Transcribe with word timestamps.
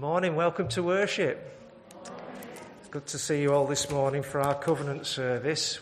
Morning, 0.00 0.34
welcome 0.34 0.66
to 0.68 0.82
worship. 0.82 1.60
Good 2.90 3.04
to 3.08 3.18
see 3.18 3.42
you 3.42 3.52
all 3.52 3.66
this 3.66 3.90
morning 3.90 4.22
for 4.22 4.40
our 4.40 4.54
covenant 4.54 5.04
service. 5.04 5.78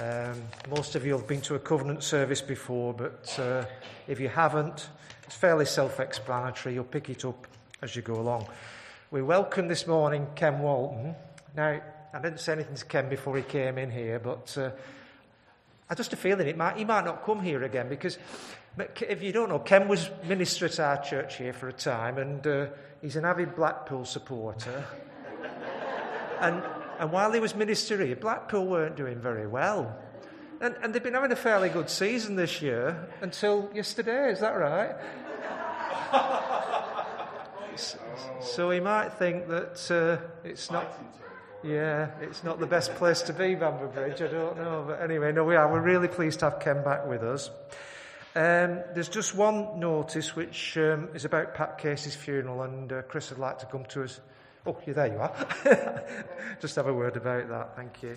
Um, 0.00 0.40
most 0.70 0.94
of 0.94 1.04
you 1.04 1.14
have 1.16 1.26
been 1.26 1.40
to 1.40 1.56
a 1.56 1.58
covenant 1.58 2.04
service 2.04 2.40
before, 2.40 2.94
but 2.94 3.36
uh, 3.40 3.64
if 4.06 4.20
you 4.20 4.28
haven't, 4.28 4.88
it's 5.24 5.34
fairly 5.34 5.64
self 5.64 5.98
explanatory. 5.98 6.76
You'll 6.76 6.84
pick 6.84 7.10
it 7.10 7.24
up 7.24 7.48
as 7.82 7.96
you 7.96 8.02
go 8.02 8.20
along. 8.20 8.46
We 9.10 9.20
welcome 9.20 9.66
this 9.66 9.88
morning 9.88 10.28
Ken 10.36 10.60
Walton. 10.60 11.16
Now, 11.56 11.82
I 12.12 12.20
didn't 12.20 12.38
say 12.38 12.52
anything 12.52 12.76
to 12.76 12.84
Ken 12.84 13.08
before 13.08 13.36
he 13.36 13.42
came 13.42 13.78
in 13.78 13.90
here, 13.90 14.20
but 14.20 14.56
uh, 14.56 14.70
I 15.90 15.96
just 15.96 16.12
a 16.12 16.16
feeling 16.16 16.46
it 16.46 16.56
might, 16.56 16.76
he 16.76 16.84
might 16.84 17.04
not 17.04 17.24
come 17.24 17.42
here 17.42 17.64
again 17.64 17.88
because 17.88 18.16
if 18.78 19.22
you 19.22 19.32
don't 19.32 19.48
know, 19.48 19.58
Ken 19.58 19.88
was 19.88 20.10
minister 20.24 20.66
at 20.66 20.80
our 20.80 21.00
church 21.02 21.36
here 21.36 21.52
for 21.52 21.68
a 21.68 21.72
time, 21.72 22.18
and 22.18 22.46
uh, 22.46 22.66
he's 23.00 23.16
an 23.16 23.24
avid 23.24 23.54
Blackpool 23.54 24.04
supporter. 24.04 24.84
and, 26.40 26.62
and 26.98 27.12
while 27.12 27.32
he 27.32 27.40
was 27.40 27.54
minister 27.54 28.04
here, 28.04 28.16
Blackpool 28.16 28.66
weren't 28.66 28.96
doing 28.96 29.20
very 29.20 29.46
well. 29.46 29.96
And, 30.60 30.74
and 30.82 30.94
they've 30.94 31.02
been 31.02 31.14
having 31.14 31.32
a 31.32 31.36
fairly 31.36 31.68
good 31.68 31.90
season 31.90 32.36
this 32.36 32.62
year 32.62 33.08
until 33.20 33.70
yesterday, 33.74 34.32
is 34.32 34.40
that 34.40 34.52
right? 34.52 34.94
so 38.40 38.70
he 38.70 38.80
might 38.80 39.12
think 39.14 39.48
that 39.48 39.90
uh, 39.90 40.46
it's 40.46 40.70
not. 40.70 41.00
Yeah, 41.62 42.10
it's 42.20 42.44
not 42.44 42.60
the 42.60 42.66
best 42.66 42.94
place 42.96 43.22
to 43.22 43.32
be, 43.32 43.54
Bamber 43.54 43.86
Bridge. 43.86 44.20
I 44.20 44.26
don't 44.26 44.58
know. 44.58 44.84
But 44.86 45.00
anyway, 45.00 45.32
no, 45.32 45.44
we 45.44 45.56
are. 45.56 45.70
We're 45.72 45.80
really 45.80 46.08
pleased 46.08 46.40
to 46.40 46.50
have 46.50 46.60
Ken 46.60 46.84
back 46.84 47.06
with 47.06 47.22
us. 47.22 47.50
Um, 48.36 48.82
there's 48.94 49.08
just 49.08 49.36
one 49.36 49.78
notice 49.78 50.34
which 50.34 50.76
um, 50.76 51.08
is 51.14 51.24
about 51.24 51.54
Pat 51.54 51.78
Casey's 51.78 52.16
funeral, 52.16 52.62
and 52.62 52.92
uh, 52.92 53.02
Chris 53.02 53.30
would 53.30 53.38
like 53.38 53.58
to 53.60 53.66
come 53.66 53.84
to 53.86 54.02
us. 54.02 54.20
Oh, 54.66 54.76
you 54.84 54.92
there 54.92 55.06
you 55.06 55.18
are. 55.18 56.04
just 56.60 56.74
have 56.74 56.88
a 56.88 56.92
word 56.92 57.16
about 57.16 57.48
that. 57.48 57.76
Thank 57.76 58.02
you. 58.02 58.16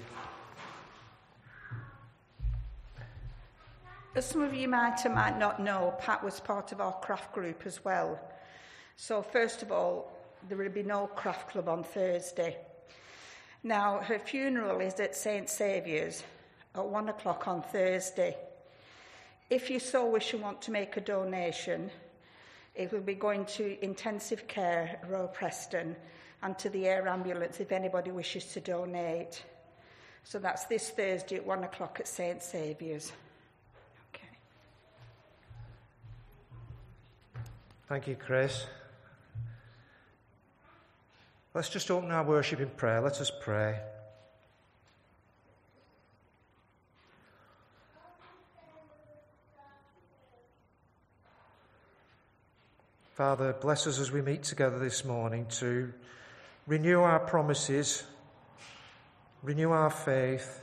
As 4.16 4.26
some 4.26 4.42
of 4.42 4.56
you 4.56 4.68
might 4.68 5.06
or 5.06 5.10
might 5.10 5.38
not 5.38 5.62
know, 5.62 5.94
Pat 6.00 6.24
was 6.24 6.40
part 6.40 6.72
of 6.72 6.82
our 6.82 6.94
craft 6.94 7.34
group 7.34 7.68
as 7.68 7.86
well. 7.86 8.20
So, 8.96 9.22
first 9.22 9.62
of 9.62 9.72
all, 9.72 10.12
there 10.50 10.58
will 10.58 10.70
be 10.70 10.82
no 10.82 11.06
craft 11.06 11.52
club 11.52 11.70
on 11.70 11.84
Thursday. 11.84 12.58
Now, 13.62 14.00
her 14.00 14.18
funeral 14.18 14.80
is 14.80 15.00
at 15.00 15.16
St 15.16 15.48
Saviour's 15.48 16.24
at 16.74 16.88
one 16.88 17.10
o'clock 17.10 17.48
on 17.48 17.62
Thursday. 17.62 18.36
If 19.50 19.70
you 19.70 19.80
so 19.80 20.06
wish 20.06 20.34
and 20.34 20.42
want 20.42 20.62
to 20.64 20.72
make 20.72 20.98
a 20.98 21.02
donation, 21.02 21.90
it 22.76 22.92
will 22.92 23.02
be 23.02 23.16
going 23.16 23.46
to 23.46 23.84
intensive 23.84 24.48
care, 24.48 25.00
Royal 25.08 25.28
Preston, 25.28 25.96
and 26.44 26.58
to 26.60 26.70
the 26.70 26.86
air 26.86 27.08
ambulance 27.08 27.60
if 27.60 27.72
anybody 27.72 28.12
wishes 28.12 28.46
to 28.54 28.60
donate. 28.60 29.44
So 30.24 30.38
that's 30.38 30.66
this 30.66 30.90
Thursday 30.90 31.38
at 31.38 31.46
one 31.46 31.64
o'clock 31.64 32.00
at 32.00 32.08
St 32.08 32.44
Saviour's. 32.44 33.14
Okay. 34.14 34.28
Thank 37.88 38.08
you, 38.08 38.16
Chris. 38.16 38.66
Let's 41.54 41.70
just 41.70 41.90
open 41.90 42.12
our 42.12 42.24
worship 42.24 42.60
in 42.60 42.70
prayer. 42.70 43.02
Let 43.02 43.20
us 43.22 43.32
pray. 43.42 43.80
Father, 53.18 53.52
bless 53.52 53.88
us 53.88 54.00
as 54.00 54.12
we 54.12 54.22
meet 54.22 54.44
together 54.44 54.78
this 54.78 55.04
morning 55.04 55.48
to 55.50 55.92
renew 56.68 57.00
our 57.00 57.18
promises, 57.20 58.04
renew 59.42 59.72
our 59.72 59.90
faith, 59.90 60.62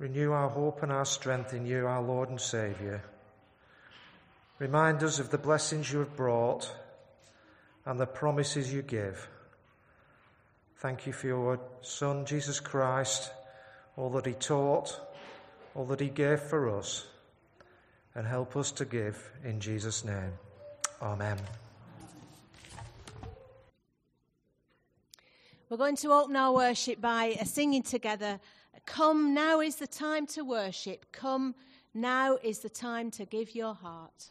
renew 0.00 0.32
our 0.32 0.48
hope 0.48 0.82
and 0.82 0.90
our 0.90 1.04
strength 1.04 1.54
in 1.54 1.64
you, 1.64 1.86
our 1.86 2.02
Lord 2.02 2.28
and 2.28 2.40
Saviour. 2.40 3.04
Remind 4.58 5.04
us 5.04 5.20
of 5.20 5.30
the 5.30 5.38
blessings 5.38 5.92
you 5.92 6.00
have 6.00 6.16
brought 6.16 6.74
and 7.86 8.00
the 8.00 8.06
promises 8.06 8.74
you 8.74 8.82
give. 8.82 9.28
Thank 10.78 11.06
you 11.06 11.12
for 11.12 11.28
your 11.28 11.60
Son, 11.82 12.26
Jesus 12.26 12.58
Christ, 12.58 13.30
all 13.96 14.10
that 14.10 14.26
he 14.26 14.32
taught, 14.32 15.00
all 15.76 15.84
that 15.84 16.00
he 16.00 16.08
gave 16.08 16.40
for 16.40 16.76
us, 16.76 17.06
and 18.16 18.26
help 18.26 18.56
us 18.56 18.72
to 18.72 18.84
give 18.84 19.30
in 19.44 19.60
Jesus' 19.60 20.04
name. 20.04 20.32
Amen. 21.04 21.36
We're 25.68 25.76
going 25.76 25.96
to 25.96 26.12
open 26.12 26.34
our 26.34 26.54
worship 26.54 27.02
by 27.02 27.36
uh, 27.38 27.44
singing 27.44 27.82
together 27.82 28.40
Come, 28.86 29.34
now 29.34 29.60
is 29.60 29.76
the 29.76 29.86
time 29.86 30.26
to 30.28 30.44
worship. 30.44 31.06
Come, 31.12 31.54
now 31.92 32.38
is 32.42 32.60
the 32.60 32.68
time 32.70 33.10
to 33.12 33.24
give 33.26 33.54
your 33.54 33.74
heart. 33.74 34.30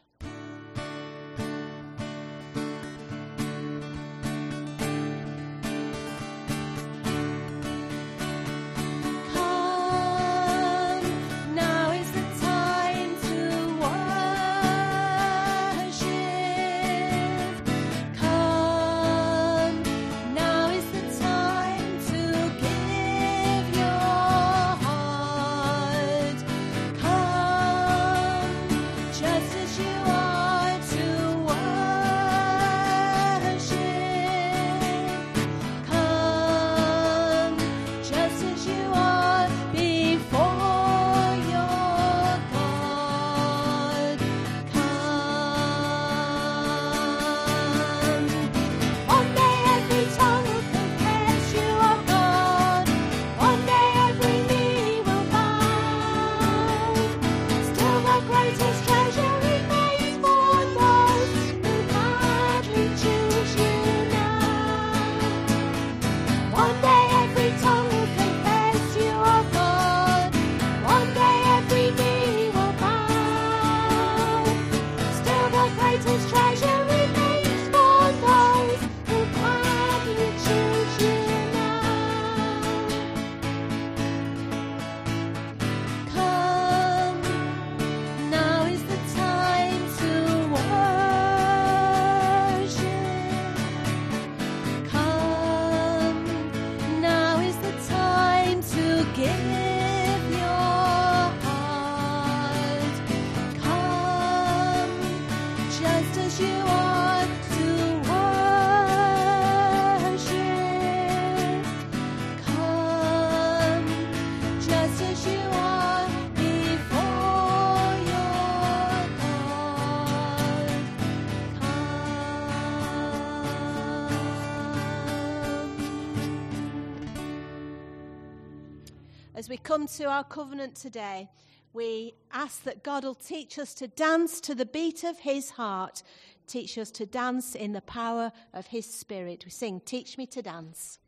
Come 129.73 129.87
to 129.87 130.03
our 130.03 130.23
covenant 130.23 130.75
today, 130.75 131.27
we 131.73 132.13
ask 132.31 132.61
that 132.61 132.83
God 132.83 133.03
will 133.03 133.15
teach 133.15 133.57
us 133.57 133.73
to 133.73 133.87
dance 133.87 134.39
to 134.41 134.53
the 134.53 134.67
beat 134.67 135.03
of 135.03 135.17
his 135.17 135.49
heart, 135.49 136.03
Teach 136.45 136.77
us 136.77 136.91
to 136.91 137.05
dance 137.05 137.55
in 137.55 137.71
the 137.71 137.81
power 137.81 138.31
of 138.53 138.67
His 138.67 138.85
Spirit. 138.85 139.43
We 139.45 139.51
sing, 139.51 139.81
Teach 139.85 140.17
me 140.17 140.25
to 140.27 140.41
dance. 140.41 140.99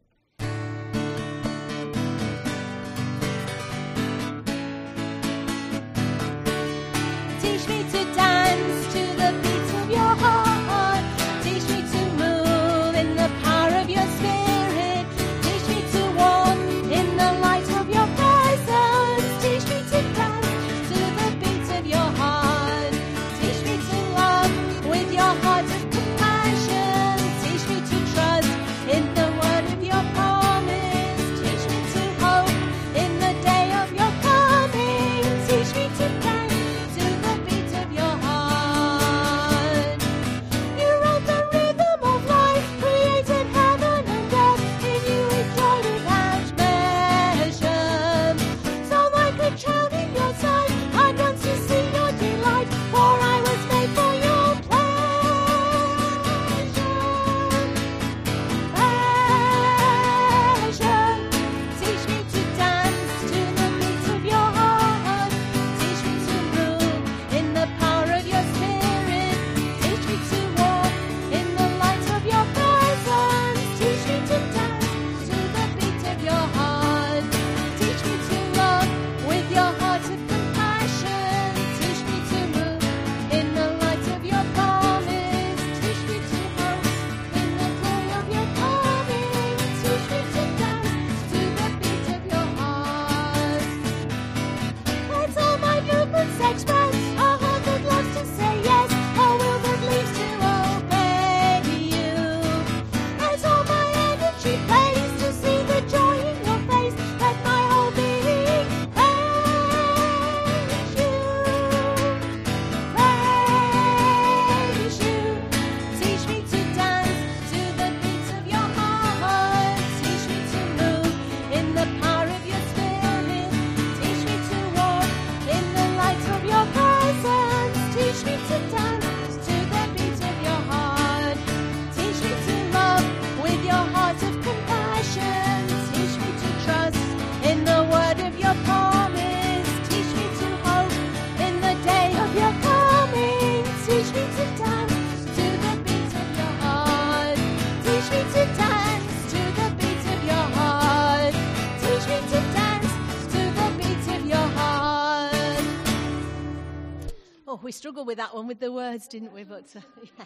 With 158.06 158.18
that 158.18 158.34
one 158.34 158.48
with 158.48 158.60
the 158.60 158.72
words, 158.72 159.07
didn't 159.07 159.34
we? 159.34 159.44
But 159.44 159.66
uh, 159.75 159.81
yeah. 160.19 160.25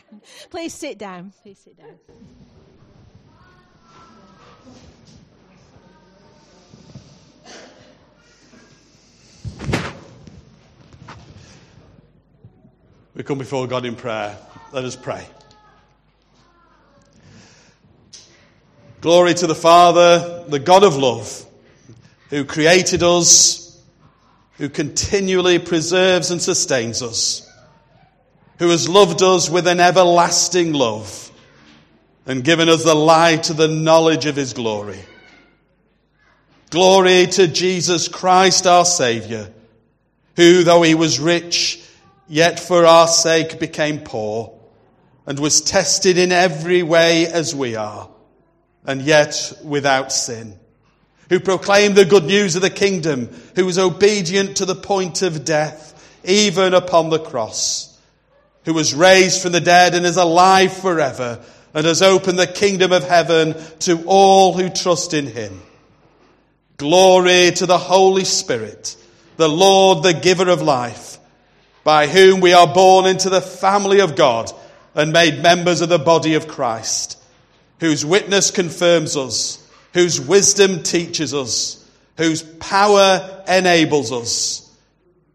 please 0.49 0.73
sit 0.73 0.97
down. 0.97 1.33
Please 1.43 1.59
sit 1.59 1.77
down. 1.77 1.97
We 13.15 13.23
come 13.23 13.37
before 13.37 13.67
God 13.67 13.85
in 13.85 13.95
prayer. 13.95 14.37
Let 14.71 14.85
us 14.85 14.95
pray. 14.95 15.25
Glory 19.01 19.33
to 19.33 19.47
the 19.47 19.55
Father, 19.55 20.45
the 20.47 20.59
God 20.59 20.83
of 20.83 20.95
love, 20.95 21.45
who 22.29 22.45
created 22.45 23.01
us, 23.01 23.81
who 24.53 24.69
continually 24.69 25.57
preserves 25.57 26.31
and 26.31 26.41
sustains 26.41 27.01
us, 27.01 27.48
who 28.59 28.69
has 28.69 28.87
loved 28.87 29.23
us 29.23 29.49
with 29.49 29.67
an 29.67 29.79
everlasting 29.79 30.73
love 30.73 31.31
and 32.25 32.43
given 32.43 32.69
us 32.69 32.83
the 32.83 32.93
light 32.93 33.49
of 33.49 33.57
the 33.57 33.67
knowledge 33.67 34.25
of 34.25 34.35
his 34.35 34.53
glory. 34.53 34.99
Glory 36.69 37.25
to 37.25 37.47
Jesus 37.47 38.07
Christ, 38.07 38.67
our 38.67 38.85
Saviour, 38.85 39.47
who, 40.35 40.63
though 40.63 40.83
he 40.83 40.93
was 40.93 41.19
rich, 41.19 41.81
yet 42.27 42.59
for 42.59 42.85
our 42.85 43.07
sake 43.07 43.59
became 43.59 44.01
poor, 44.01 44.53
and 45.25 45.39
was 45.39 45.61
tested 45.61 46.17
in 46.17 46.31
every 46.31 46.83
way 46.83 47.25
as 47.25 47.55
we 47.55 47.75
are, 47.75 48.09
and 48.85 49.01
yet 49.01 49.53
without 49.63 50.11
sin. 50.11 50.59
Who 51.29 51.39
proclaimed 51.39 51.95
the 51.95 52.05
good 52.05 52.25
news 52.25 52.55
of 52.55 52.61
the 52.61 52.69
kingdom, 52.69 53.29
who 53.55 53.65
was 53.65 53.79
obedient 53.79 54.57
to 54.57 54.65
the 54.65 54.75
point 54.75 55.21
of 55.21 55.45
death, 55.45 56.19
even 56.23 56.73
upon 56.73 57.09
the 57.09 57.19
cross, 57.19 57.88
who 58.65 58.73
was 58.73 58.93
raised 58.93 59.41
from 59.41 59.51
the 59.51 59.61
dead 59.61 59.95
and 59.95 60.05
is 60.05 60.17
alive 60.17 60.73
forever, 60.73 61.39
and 61.73 61.85
has 61.85 62.01
opened 62.01 62.39
the 62.39 62.47
kingdom 62.47 62.91
of 62.91 63.07
heaven 63.07 63.55
to 63.79 64.03
all 64.05 64.53
who 64.53 64.69
trust 64.69 65.13
in 65.13 65.27
him. 65.27 65.61
Glory 66.77 67.51
to 67.51 67.65
the 67.65 67.77
Holy 67.77 68.25
Spirit, 68.25 68.95
the 69.37 69.49
Lord, 69.49 70.03
the 70.03 70.13
giver 70.13 70.49
of 70.49 70.61
life, 70.61 71.17
by 71.83 72.07
whom 72.07 72.39
we 72.39 72.53
are 72.53 72.73
born 72.73 73.05
into 73.05 73.29
the 73.29 73.41
family 73.41 73.99
of 73.99 74.15
God 74.15 74.51
and 74.95 75.13
made 75.13 75.43
members 75.43 75.81
of 75.81 75.89
the 75.89 75.99
body 75.99 76.33
of 76.35 76.47
Christ, 76.47 77.21
whose 77.79 78.05
witness 78.05 78.51
confirms 78.51 79.15
us, 79.15 79.65
whose 79.93 80.19
wisdom 80.19 80.83
teaches 80.83 81.33
us, 81.33 81.85
whose 82.17 82.43
power 82.43 83.43
enables 83.47 84.11
us, 84.11 84.75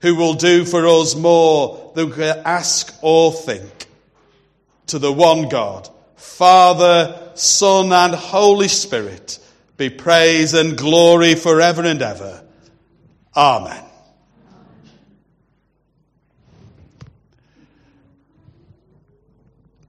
who 0.01 0.15
will 0.15 0.35
do 0.35 0.65
for 0.65 0.87
us 0.87 1.15
more 1.15 1.84
than 1.95 2.11
we 2.11 2.17
can 2.17 2.43
ask 2.45 2.97
or 3.03 3.33
think. 3.33 3.87
To 4.89 4.99
the 4.99 5.13
one 5.13 5.49
God, 5.49 5.89
Father, 6.17 7.31
Son, 7.35 7.91
and 7.93 8.15
Holy 8.15 8.69
Spirit, 8.69 9.39
be 9.77 9.89
praise 9.89 10.53
and 10.53 10.77
glory 10.77 11.35
forever 11.35 11.83
and 11.83 12.03
ever. 12.03 12.45
Amen. 13.35 13.83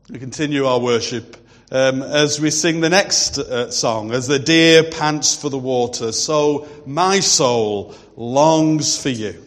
We 0.10 0.20
continue 0.20 0.66
our 0.66 0.80
worship 0.80 1.36
um, 1.72 2.04
as 2.04 2.40
we 2.40 2.52
sing 2.52 2.80
the 2.80 2.90
next 2.90 3.38
uh, 3.38 3.72
song, 3.72 4.12
as 4.12 4.28
the 4.28 4.40
deer 4.40 4.84
pants 4.84 5.36
for 5.36 5.50
the 5.50 5.58
water, 5.58 6.12
so 6.12 6.68
my 6.86 7.20
soul 7.20 7.96
longs 8.16 9.02
for 9.02 9.10
you. 9.10 9.45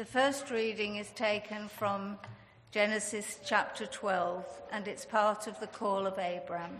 The 0.00 0.06
first 0.06 0.50
reading 0.50 0.96
is 0.96 1.10
taken 1.10 1.68
from 1.68 2.18
Genesis 2.70 3.38
chapter 3.44 3.84
12, 3.84 4.46
and 4.72 4.88
it's 4.88 5.04
part 5.04 5.46
of 5.46 5.60
the 5.60 5.66
call 5.66 6.06
of 6.06 6.14
Abram. 6.14 6.78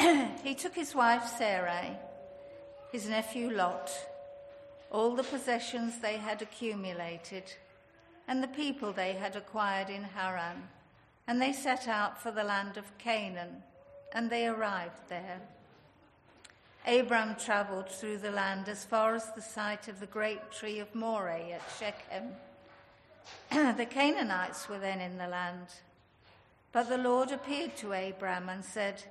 he 0.42 0.56
took 0.56 0.74
his 0.74 0.92
wife 0.92 1.28
Sarai, 1.38 1.96
his 2.90 3.08
nephew 3.08 3.50
Lot, 3.50 3.92
all 4.90 5.14
the 5.14 5.22
possessions 5.22 6.00
they 6.00 6.16
had 6.16 6.42
accumulated, 6.42 7.44
and 8.26 8.42
the 8.42 8.48
people 8.48 8.92
they 8.92 9.12
had 9.12 9.36
acquired 9.36 9.90
in 9.90 10.02
Haran, 10.02 10.66
and 11.28 11.40
they 11.40 11.52
set 11.52 11.86
out 11.86 12.20
for 12.20 12.32
the 12.32 12.42
land 12.42 12.76
of 12.76 12.98
Canaan, 12.98 13.62
and 14.12 14.28
they 14.28 14.48
arrived 14.48 15.08
there. 15.08 15.40
Abram 16.86 17.36
travelled 17.36 17.90
through 17.90 18.18
the 18.18 18.30
land 18.30 18.68
as 18.68 18.84
far 18.84 19.14
as 19.14 19.30
the 19.32 19.42
site 19.42 19.88
of 19.88 20.00
the 20.00 20.06
great 20.06 20.50
tree 20.50 20.78
of 20.78 20.94
Moreh 20.94 21.52
at 21.52 21.62
Shechem. 21.78 22.30
the 23.76 23.86
Canaanites 23.86 24.68
were 24.68 24.78
then 24.78 25.00
in 25.00 25.18
the 25.18 25.28
land. 25.28 25.66
But 26.72 26.88
the 26.88 26.98
Lord 26.98 27.32
appeared 27.32 27.76
to 27.78 27.92
Abram 27.92 28.48
and 28.48 28.64
said, 28.64 29.02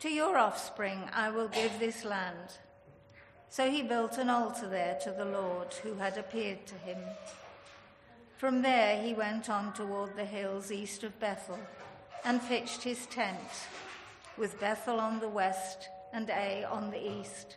To 0.00 0.08
your 0.08 0.36
offspring 0.36 1.04
I 1.12 1.30
will 1.30 1.48
give 1.48 1.78
this 1.78 2.04
land. 2.04 2.58
So 3.48 3.70
he 3.70 3.82
built 3.82 4.18
an 4.18 4.30
altar 4.30 4.68
there 4.68 4.98
to 5.04 5.12
the 5.12 5.26
Lord 5.26 5.72
who 5.82 5.94
had 5.94 6.18
appeared 6.18 6.66
to 6.66 6.74
him. 6.76 6.98
From 8.38 8.62
there 8.62 9.00
he 9.00 9.14
went 9.14 9.48
on 9.48 9.72
toward 9.72 10.16
the 10.16 10.24
hills 10.24 10.72
east 10.72 11.04
of 11.04 11.20
Bethel 11.20 11.60
and 12.24 12.42
pitched 12.48 12.82
his 12.82 13.06
tent, 13.06 13.38
with 14.36 14.58
Bethel 14.58 14.98
on 14.98 15.20
the 15.20 15.28
west 15.28 15.88
and 16.12 16.28
Ai 16.30 16.64
on 16.64 16.90
the 16.90 17.20
east. 17.20 17.56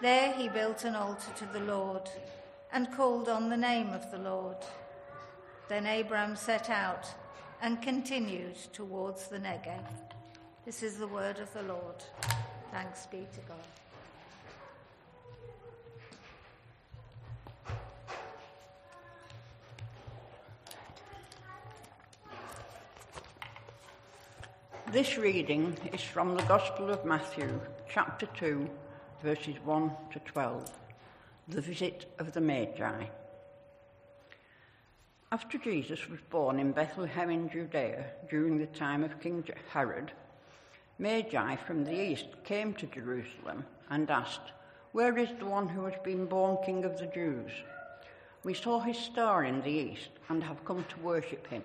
There 0.00 0.32
he 0.32 0.48
built 0.48 0.84
an 0.84 0.94
altar 0.94 1.32
to 1.36 1.46
the 1.46 1.60
Lord 1.60 2.08
and 2.72 2.92
called 2.92 3.28
on 3.28 3.50
the 3.50 3.56
name 3.56 3.90
of 3.90 4.10
the 4.10 4.18
Lord. 4.18 4.56
Then 5.68 5.86
Abram 5.86 6.36
set 6.36 6.70
out 6.70 7.06
and 7.60 7.80
continued 7.80 8.56
towards 8.72 9.28
the 9.28 9.38
Negev. 9.38 9.86
This 10.64 10.82
is 10.82 10.98
the 10.98 11.06
word 11.06 11.38
of 11.38 11.52
the 11.54 11.62
Lord. 11.62 12.04
Thanks 12.70 13.06
be 13.06 13.26
to 13.32 13.40
God. 13.48 13.81
This 24.92 25.16
reading 25.16 25.74
is 25.94 26.02
from 26.02 26.36
the 26.36 26.42
Gospel 26.42 26.90
of 26.90 27.06
Matthew, 27.06 27.58
chapter 27.90 28.26
2, 28.36 28.68
verses 29.22 29.54
1 29.64 29.90
to 30.12 30.18
12, 30.18 30.70
the 31.48 31.62
visit 31.62 32.14
of 32.18 32.34
the 32.34 32.42
Magi. 32.42 33.06
After 35.30 35.56
Jesus 35.56 36.10
was 36.10 36.20
born 36.28 36.60
in 36.60 36.72
Bethlehem 36.72 37.30
in 37.30 37.48
Judea 37.48 38.04
during 38.28 38.58
the 38.58 38.66
time 38.66 39.02
of 39.02 39.18
King 39.18 39.42
Herod, 39.70 40.12
Magi 40.98 41.56
from 41.56 41.86
the 41.86 41.98
east 41.98 42.26
came 42.44 42.74
to 42.74 42.86
Jerusalem 42.86 43.64
and 43.88 44.10
asked, 44.10 44.52
Where 44.92 45.16
is 45.16 45.30
the 45.38 45.46
one 45.46 45.70
who 45.70 45.86
has 45.86 45.98
been 46.04 46.26
born 46.26 46.58
King 46.66 46.84
of 46.84 46.98
the 46.98 47.06
Jews? 47.06 47.50
We 48.44 48.52
saw 48.52 48.80
his 48.80 48.98
star 48.98 49.42
in 49.44 49.62
the 49.62 49.70
east 49.70 50.10
and 50.28 50.44
have 50.44 50.66
come 50.66 50.84
to 50.84 51.00
worship 51.00 51.46
him. 51.46 51.64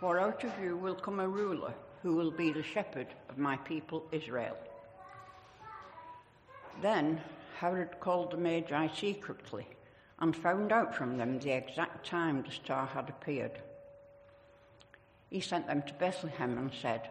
For 0.00 0.18
out 0.18 0.44
of 0.44 0.52
you 0.58 0.78
will 0.78 0.94
come 0.94 1.20
a 1.20 1.28
ruler 1.28 1.74
who 2.02 2.16
will 2.16 2.30
be 2.30 2.52
the 2.52 2.62
shepherd 2.62 3.08
of 3.28 3.36
my 3.36 3.58
people 3.58 4.06
Israel. 4.10 4.56
Then 6.80 7.20
Herod 7.58 8.00
called 8.00 8.30
the 8.30 8.38
Magi 8.38 8.88
secretly 8.94 9.66
and 10.18 10.34
found 10.34 10.72
out 10.72 10.94
from 10.94 11.18
them 11.18 11.38
the 11.38 11.50
exact 11.50 12.06
time 12.06 12.42
the 12.42 12.50
star 12.50 12.86
had 12.86 13.10
appeared. 13.10 13.60
He 15.28 15.40
sent 15.40 15.66
them 15.66 15.82
to 15.82 15.92
Bethlehem 15.92 16.56
and 16.56 16.72
said, 16.72 17.10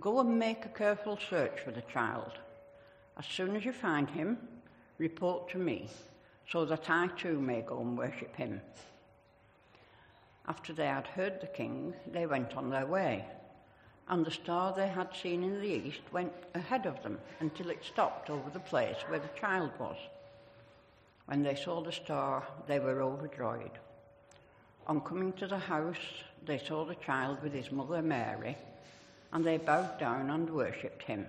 Go 0.00 0.20
and 0.20 0.38
make 0.38 0.64
a 0.64 0.70
careful 0.70 1.18
search 1.28 1.60
for 1.60 1.70
the 1.70 1.82
child. 1.82 2.32
As 3.18 3.26
soon 3.26 3.54
as 3.54 3.64
you 3.66 3.72
find 3.74 4.08
him, 4.08 4.38
report 4.96 5.50
to 5.50 5.58
me, 5.58 5.90
so 6.48 6.64
that 6.64 6.88
I 6.88 7.08
too 7.08 7.38
may 7.38 7.60
go 7.60 7.80
and 7.80 7.98
worship 7.98 8.34
him. 8.36 8.62
After 10.50 10.72
they 10.72 10.88
had 10.88 11.06
heard 11.06 11.40
the 11.40 11.46
king, 11.46 11.94
they 12.10 12.26
went 12.26 12.56
on 12.56 12.70
their 12.70 12.84
way, 12.84 13.24
and 14.08 14.26
the 14.26 14.32
star 14.32 14.74
they 14.74 14.88
had 14.88 15.14
seen 15.14 15.44
in 15.44 15.60
the 15.60 15.68
east 15.68 16.00
went 16.10 16.32
ahead 16.56 16.86
of 16.86 17.00
them 17.04 17.20
until 17.38 17.70
it 17.70 17.84
stopped 17.84 18.30
over 18.30 18.50
the 18.50 18.58
place 18.58 18.96
where 19.06 19.20
the 19.20 19.38
child 19.40 19.70
was. 19.78 19.96
When 21.26 21.44
they 21.44 21.54
saw 21.54 21.80
the 21.82 21.92
star, 21.92 22.42
they 22.66 22.80
were 22.80 23.00
overjoyed. 23.00 23.78
On 24.88 25.00
coming 25.00 25.32
to 25.34 25.46
the 25.46 25.56
house, 25.56 26.24
they 26.44 26.58
saw 26.58 26.84
the 26.84 26.96
child 26.96 27.40
with 27.44 27.52
his 27.52 27.70
mother 27.70 28.02
Mary, 28.02 28.58
and 29.32 29.44
they 29.44 29.56
bowed 29.56 30.00
down 30.00 30.30
and 30.30 30.50
worshipped 30.50 31.04
him. 31.04 31.28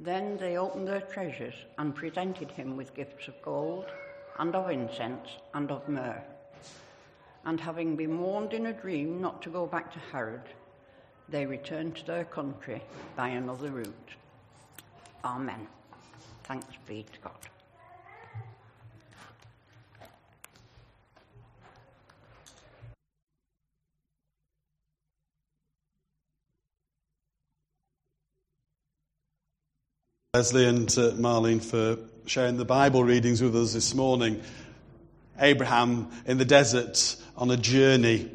Then 0.00 0.38
they 0.38 0.56
opened 0.56 0.88
their 0.88 1.02
treasures 1.02 1.66
and 1.76 1.94
presented 1.94 2.52
him 2.52 2.74
with 2.74 2.94
gifts 2.94 3.28
of 3.28 3.42
gold, 3.42 3.92
and 4.38 4.56
of 4.56 4.70
incense, 4.70 5.28
and 5.52 5.70
of 5.70 5.86
myrrh. 5.90 6.24
And 7.44 7.60
having 7.60 7.96
been 7.96 8.20
warned 8.20 8.52
in 8.52 8.66
a 8.66 8.72
dream 8.72 9.20
not 9.20 9.42
to 9.42 9.50
go 9.50 9.66
back 9.66 9.92
to 9.92 9.98
Herod, 9.98 10.42
they 11.28 11.44
returned 11.44 11.96
to 11.96 12.06
their 12.06 12.24
country 12.24 12.82
by 13.16 13.28
another 13.28 13.70
route. 13.70 14.10
Amen. 15.24 15.66
Thanks 16.44 16.66
be 16.86 17.04
to 17.12 17.18
God. 17.20 17.32
Leslie 30.34 30.66
and 30.66 30.88
uh, 30.92 31.10
Marlene 31.12 31.62
for 31.62 31.98
sharing 32.24 32.56
the 32.56 32.64
Bible 32.64 33.04
readings 33.04 33.42
with 33.42 33.54
us 33.54 33.74
this 33.74 33.94
morning. 33.94 34.42
Abraham 35.38 36.10
in 36.24 36.38
the 36.38 36.46
desert 36.46 37.16
on 37.36 37.50
a 37.50 37.56
journey. 37.56 38.30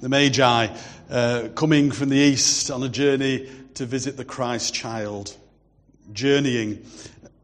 The 0.00 0.08
Magi 0.08 0.68
uh, 1.10 1.48
coming 1.54 1.90
from 1.90 2.10
the 2.10 2.16
east 2.16 2.70
on 2.70 2.82
a 2.82 2.88
journey 2.88 3.48
to 3.74 3.86
visit 3.86 4.16
the 4.16 4.24
Christ 4.24 4.74
child. 4.74 5.36
Journeying. 6.12 6.84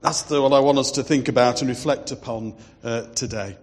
That's 0.00 0.22
the, 0.22 0.42
what 0.42 0.52
I 0.52 0.60
want 0.60 0.78
us 0.78 0.92
to 0.92 1.02
think 1.02 1.28
about 1.28 1.62
and 1.62 1.68
reflect 1.68 2.10
upon 2.10 2.54
uh, 2.82 3.02
today. 3.14 3.56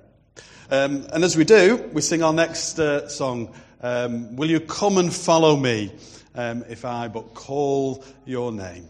Um, 0.71 1.05
and 1.11 1.23
as 1.23 1.35
we 1.35 1.43
do, 1.43 1.89
we 1.91 2.01
sing 2.01 2.23
our 2.23 2.33
next 2.33 2.79
uh, 2.79 3.07
song, 3.07 3.53
um, 3.81 4.35
Will 4.35 4.49
You 4.49 4.59
Come 4.59 4.97
and 4.97 5.13
Follow 5.13 5.55
Me 5.55 5.91
um, 6.33 6.63
if 6.69 6.85
I 6.85 7.07
but 7.09 7.33
call 7.33 8.03
your 8.25 8.51
name? 8.51 8.87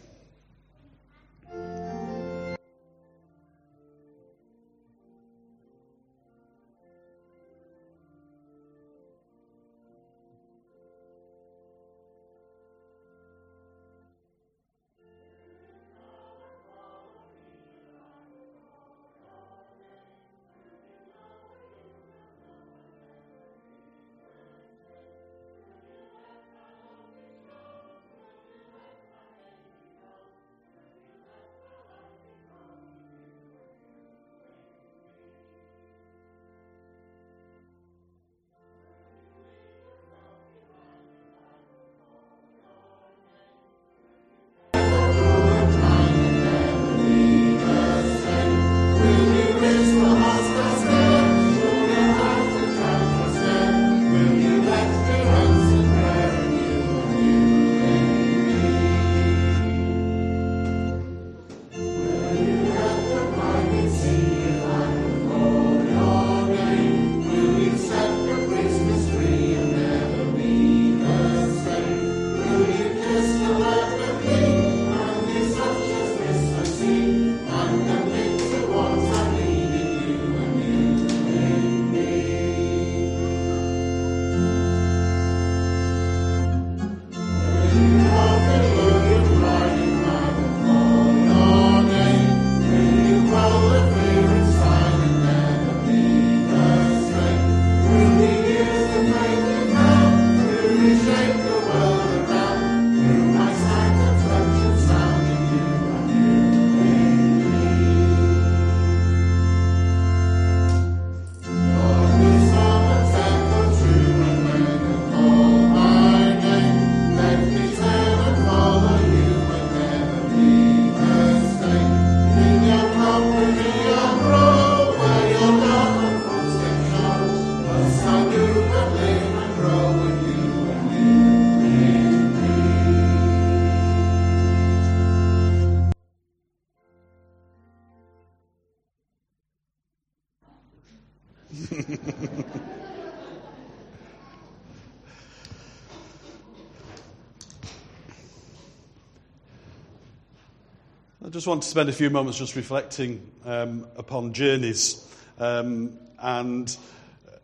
Just 151.41 151.47
want 151.47 151.63
to 151.63 151.69
spend 151.69 151.89
a 151.89 151.91
few 151.91 152.11
moments 152.11 152.37
just 152.37 152.55
reflecting 152.55 153.27
um, 153.45 153.87
upon 153.95 154.31
journeys 154.31 155.03
um, 155.39 155.97
and 156.19 156.77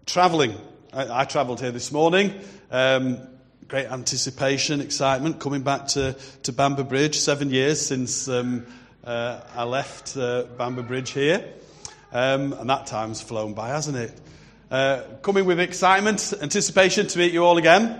travelling. 0.05 0.55
I, 0.93 1.21
I 1.21 1.25
travelled 1.25 1.59
here 1.59 1.71
this 1.71 1.91
morning. 1.91 2.39
Um, 2.69 3.17
great 3.67 3.87
anticipation, 3.87 4.81
excitement, 4.81 5.39
coming 5.39 5.63
back 5.63 5.87
to, 5.87 6.15
to 6.43 6.53
Bamber 6.53 6.83
Bridge. 6.83 7.17
Seven 7.17 7.49
years 7.49 7.83
since 7.83 8.27
um, 8.27 8.67
uh, 9.03 9.41
I 9.55 9.63
left 9.63 10.15
uh, 10.15 10.43
Bamber 10.43 10.83
Bridge 10.83 11.09
here. 11.09 11.43
Um, 12.11 12.53
and 12.53 12.69
that 12.69 12.85
time's 12.85 13.19
flown 13.19 13.55
by, 13.55 13.69
hasn't 13.69 13.97
it? 13.97 14.21
Uh, 14.69 15.01
coming 15.23 15.45
with 15.45 15.59
excitement, 15.59 16.35
anticipation 16.39 17.07
to 17.07 17.17
meet 17.17 17.33
you 17.33 17.43
all 17.43 17.57
again. 17.57 17.99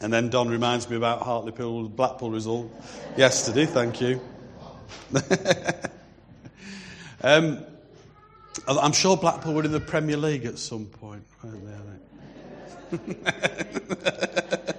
And 0.00 0.12
then 0.12 0.30
Don 0.30 0.48
reminds 0.48 0.88
me 0.88 0.94
about 0.94 1.22
Hartlepool 1.22 1.88
Blackpool 1.88 2.30
result 2.30 2.70
yesterday. 3.16 3.66
Thank 3.66 4.00
you. 4.00 4.20
um, 7.22 7.64
I'm 8.66 8.92
sure 8.92 9.16
Blackpool 9.16 9.54
were 9.54 9.64
in 9.64 9.72
the 9.72 9.80
Premier 9.80 10.16
League 10.16 10.44
at 10.44 10.58
some 10.58 10.86
point. 10.86 11.24
weren't 11.42 12.00
they? 12.90 13.14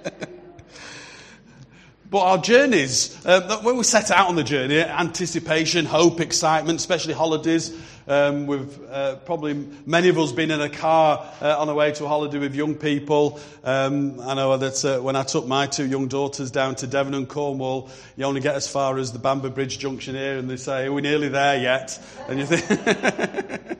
But 2.10 2.18
our 2.20 2.38
journeys, 2.38 3.26
uh, 3.26 3.60
when 3.62 3.76
we 3.76 3.82
set 3.82 4.10
out 4.10 4.28
on 4.28 4.36
the 4.36 4.44
journey, 4.44 4.78
anticipation, 4.78 5.84
hope, 5.84 6.20
excitement, 6.20 6.78
especially 6.78 7.14
holidays, 7.14 7.76
um, 8.08 8.46
we've 8.46 8.90
uh, 8.90 9.16
probably 9.16 9.66
many 9.84 10.08
of 10.08 10.18
us 10.18 10.32
been 10.32 10.50
in 10.50 10.60
a 10.60 10.68
car 10.68 11.32
uh, 11.40 11.58
on 11.58 11.68
our 11.68 11.74
way 11.74 11.92
to 11.92 12.04
a 12.04 12.08
holiday 12.08 12.38
with 12.38 12.54
young 12.54 12.74
people. 12.74 13.40
Um, 13.64 14.20
I 14.20 14.34
know 14.34 14.56
that 14.56 14.84
uh, 14.84 15.00
when 15.00 15.16
I 15.16 15.24
took 15.24 15.46
my 15.46 15.66
two 15.66 15.86
young 15.86 16.06
daughters 16.06 16.50
down 16.50 16.76
to 16.76 16.86
Devon 16.86 17.14
and 17.14 17.28
Cornwall, 17.28 17.90
you 18.16 18.24
only 18.24 18.40
get 18.40 18.54
as 18.54 18.68
far 18.68 18.98
as 18.98 19.12
the 19.12 19.18
Bamber 19.18 19.50
Bridge 19.50 19.78
junction 19.78 20.14
here, 20.14 20.38
and 20.38 20.48
they 20.48 20.56
say, 20.56 20.86
"Are 20.86 20.92
we 20.92 21.02
nearly 21.02 21.28
there 21.28 21.58
yet?" 21.58 21.98
And 22.28 22.38
you 22.38 22.46
think 22.46 23.76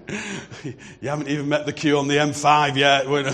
you 1.01 1.09
haven't 1.09 1.29
even 1.29 1.49
met 1.49 1.67
the 1.67 1.73
queue 1.73 1.99
on 1.99 2.09
the 2.09 2.17
M5 2.17 2.77
yet. 2.77 3.09
We're, 3.09 3.33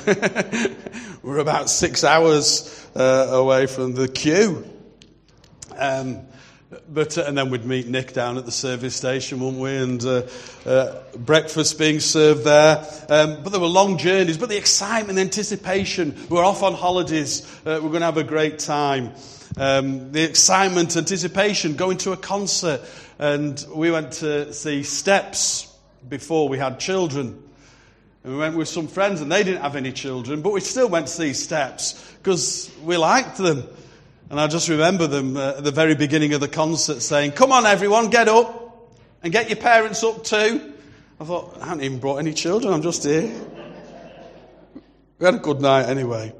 we're 1.23 1.39
about 1.39 1.71
six 1.71 2.05
hours 2.05 2.87
uh, 2.95 3.29
away 3.31 3.67
from 3.67 3.95
the 3.95 4.09
queue. 4.09 4.65
Um, 5.77 6.27
but 6.89 7.19
uh, 7.19 7.25
and 7.27 7.37
then 7.37 7.51
we'd 7.51 7.65
meet 7.65 7.87
Nick 7.87 8.13
down 8.13 8.39
at 8.39 8.45
the 8.45 8.53
service 8.53 8.97
station, 8.97 9.41
wouldn't 9.41 9.63
we? 9.63 9.77
And 9.77 10.05
uh, 10.05 10.23
uh, 10.67 11.03
breakfast 11.17 11.79
being 11.79 12.01
served 12.01 12.45
there. 12.45 12.79
Um, 13.09 13.43
but 13.43 13.51
there 13.51 13.61
were 13.61 13.67
long 13.67 13.99
journeys. 13.99 14.39
But 14.39 14.49
the 14.49 14.57
excitement, 14.57 15.17
the 15.17 15.23
anticipation. 15.23 16.17
We're 16.29 16.45
off 16.45 16.63
on 16.63 16.75
holidays. 16.75 17.47
Uh, 17.65 17.81
we're 17.83 17.91
going 17.91 18.01
to 18.01 18.07
have 18.07 18.17
a 18.17 18.25
great 18.25 18.59
time. 18.59 19.13
Um, 19.57 20.13
the 20.13 20.23
excitement, 20.23 20.97
anticipation, 20.97 21.77
going 21.77 21.99
to 21.99 22.13
a 22.13 22.17
concert, 22.17 22.81
and 23.19 23.63
we 23.75 23.91
went 23.91 24.13
to 24.15 24.53
see 24.55 24.83
Steps 24.83 25.71
before 26.09 26.49
we 26.49 26.59
had 26.59 26.81
children. 26.81 27.43
And 28.25 28.33
we 28.33 28.39
went 28.39 28.57
with 28.57 28.69
some 28.69 28.89
friends, 28.89 29.21
and 29.21 29.31
they 29.31 29.43
didn't 29.43 29.63
have 29.63 29.77
any 29.77 29.93
children, 29.93 30.41
but 30.43 30.53
we 30.53 30.61
still 30.61 30.89
went 30.89 31.09
to 31.09 31.13
see 31.13 31.33
Steps 31.35 32.15
because 32.23 32.71
we 32.83 32.97
liked 32.97 33.37
them. 33.37 33.69
And 34.33 34.41
I 34.41 34.47
just 34.47 34.71
remember 34.71 35.07
them 35.07 35.37
uh, 35.37 35.57
at 35.59 35.65
the 35.65 35.71
very 35.71 35.95
beginning 35.95 36.33
of 36.33 36.41
the 36.41 36.49
concert 36.49 37.03
saying, 37.03 37.33
Come 37.33 37.53
on, 37.53 37.67
everyone, 37.67 38.09
get 38.09 38.29
up 38.29 38.97
and 39.23 39.31
get 39.31 39.51
your 39.51 39.59
parents 39.59 40.03
up 40.03 40.25
too. 40.25 40.73
I 41.21 41.25
thought, 41.25 41.59
I 41.61 41.67
haven't 41.67 41.85
even 41.85 41.99
brought 41.99 42.17
any 42.17 42.33
children, 42.33 42.73
I'm 42.73 42.81
just 42.81 43.05
here. 43.05 43.31
We 45.19 45.27
had 45.27 45.35
a 45.35 45.39
good 45.39 45.61
night 45.61 45.85
anyway. 45.85 46.33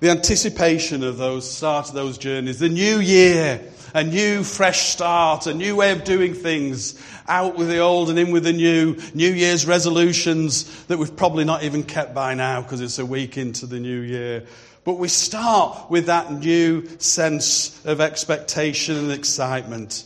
The 0.00 0.10
anticipation 0.10 1.04
of 1.04 1.18
those 1.18 1.48
start 1.48 1.88
of 1.88 1.94
those 1.94 2.18
journeys, 2.18 2.58
the 2.58 2.68
new 2.68 2.98
year, 2.98 3.60
a 3.94 4.02
new 4.02 4.42
fresh 4.42 4.88
start, 4.88 5.46
a 5.46 5.54
new 5.54 5.76
way 5.76 5.92
of 5.92 6.02
doing 6.02 6.34
things, 6.34 7.00
out 7.28 7.56
with 7.56 7.68
the 7.68 7.78
old 7.78 8.10
and 8.10 8.18
in 8.18 8.32
with 8.32 8.42
the 8.42 8.52
new, 8.52 8.96
New 9.14 9.32
Year's 9.32 9.66
resolutions 9.66 10.84
that 10.86 10.98
we've 10.98 11.16
probably 11.16 11.44
not 11.44 11.62
even 11.62 11.84
kept 11.84 12.12
by 12.12 12.34
now 12.34 12.60
because 12.60 12.80
it's 12.80 12.98
a 12.98 13.06
week 13.06 13.38
into 13.38 13.66
the 13.66 13.78
new 13.78 14.00
year. 14.00 14.46
But 14.88 14.94
we 14.94 15.08
start 15.08 15.90
with 15.90 16.06
that 16.06 16.32
new 16.32 16.88
sense 16.96 17.84
of 17.84 18.00
expectation 18.00 18.96
and 18.96 19.12
excitement. 19.12 20.02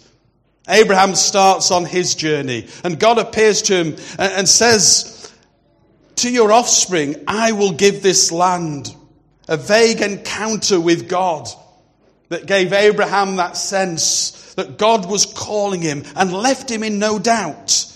Abraham 0.68 1.14
starts 1.14 1.70
on 1.70 1.84
his 1.84 2.16
journey, 2.16 2.66
and 2.82 2.98
God 2.98 3.18
appears 3.18 3.62
to 3.62 3.76
him 3.76 3.96
and 4.18 4.48
says, 4.48 5.32
To 6.16 6.32
your 6.32 6.50
offspring, 6.50 7.14
I 7.28 7.52
will 7.52 7.70
give 7.70 8.02
this 8.02 8.32
land. 8.32 8.92
A 9.46 9.56
vague 9.56 10.00
encounter 10.00 10.80
with 10.80 11.08
God 11.08 11.46
that 12.30 12.46
gave 12.46 12.72
Abraham 12.72 13.36
that 13.36 13.56
sense 13.56 14.52
that 14.54 14.78
God 14.78 15.08
was 15.08 15.26
calling 15.26 15.80
him 15.80 16.02
and 16.16 16.32
left 16.32 16.68
him 16.68 16.82
in 16.82 16.98
no 16.98 17.20
doubt 17.20 17.86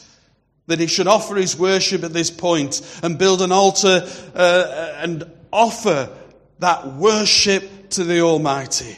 that 0.68 0.78
he 0.78 0.86
should 0.86 1.08
offer 1.08 1.34
his 1.34 1.58
worship 1.58 2.04
at 2.04 2.12
this 2.12 2.30
point 2.30 2.80
and 3.02 3.18
build 3.18 3.42
an 3.42 3.50
altar 3.50 4.08
uh, 4.36 4.92
and 5.00 5.28
offer 5.52 6.16
that 6.58 6.94
worship 6.94 7.90
to 7.90 8.04
the 8.04 8.20
Almighty. 8.20 8.96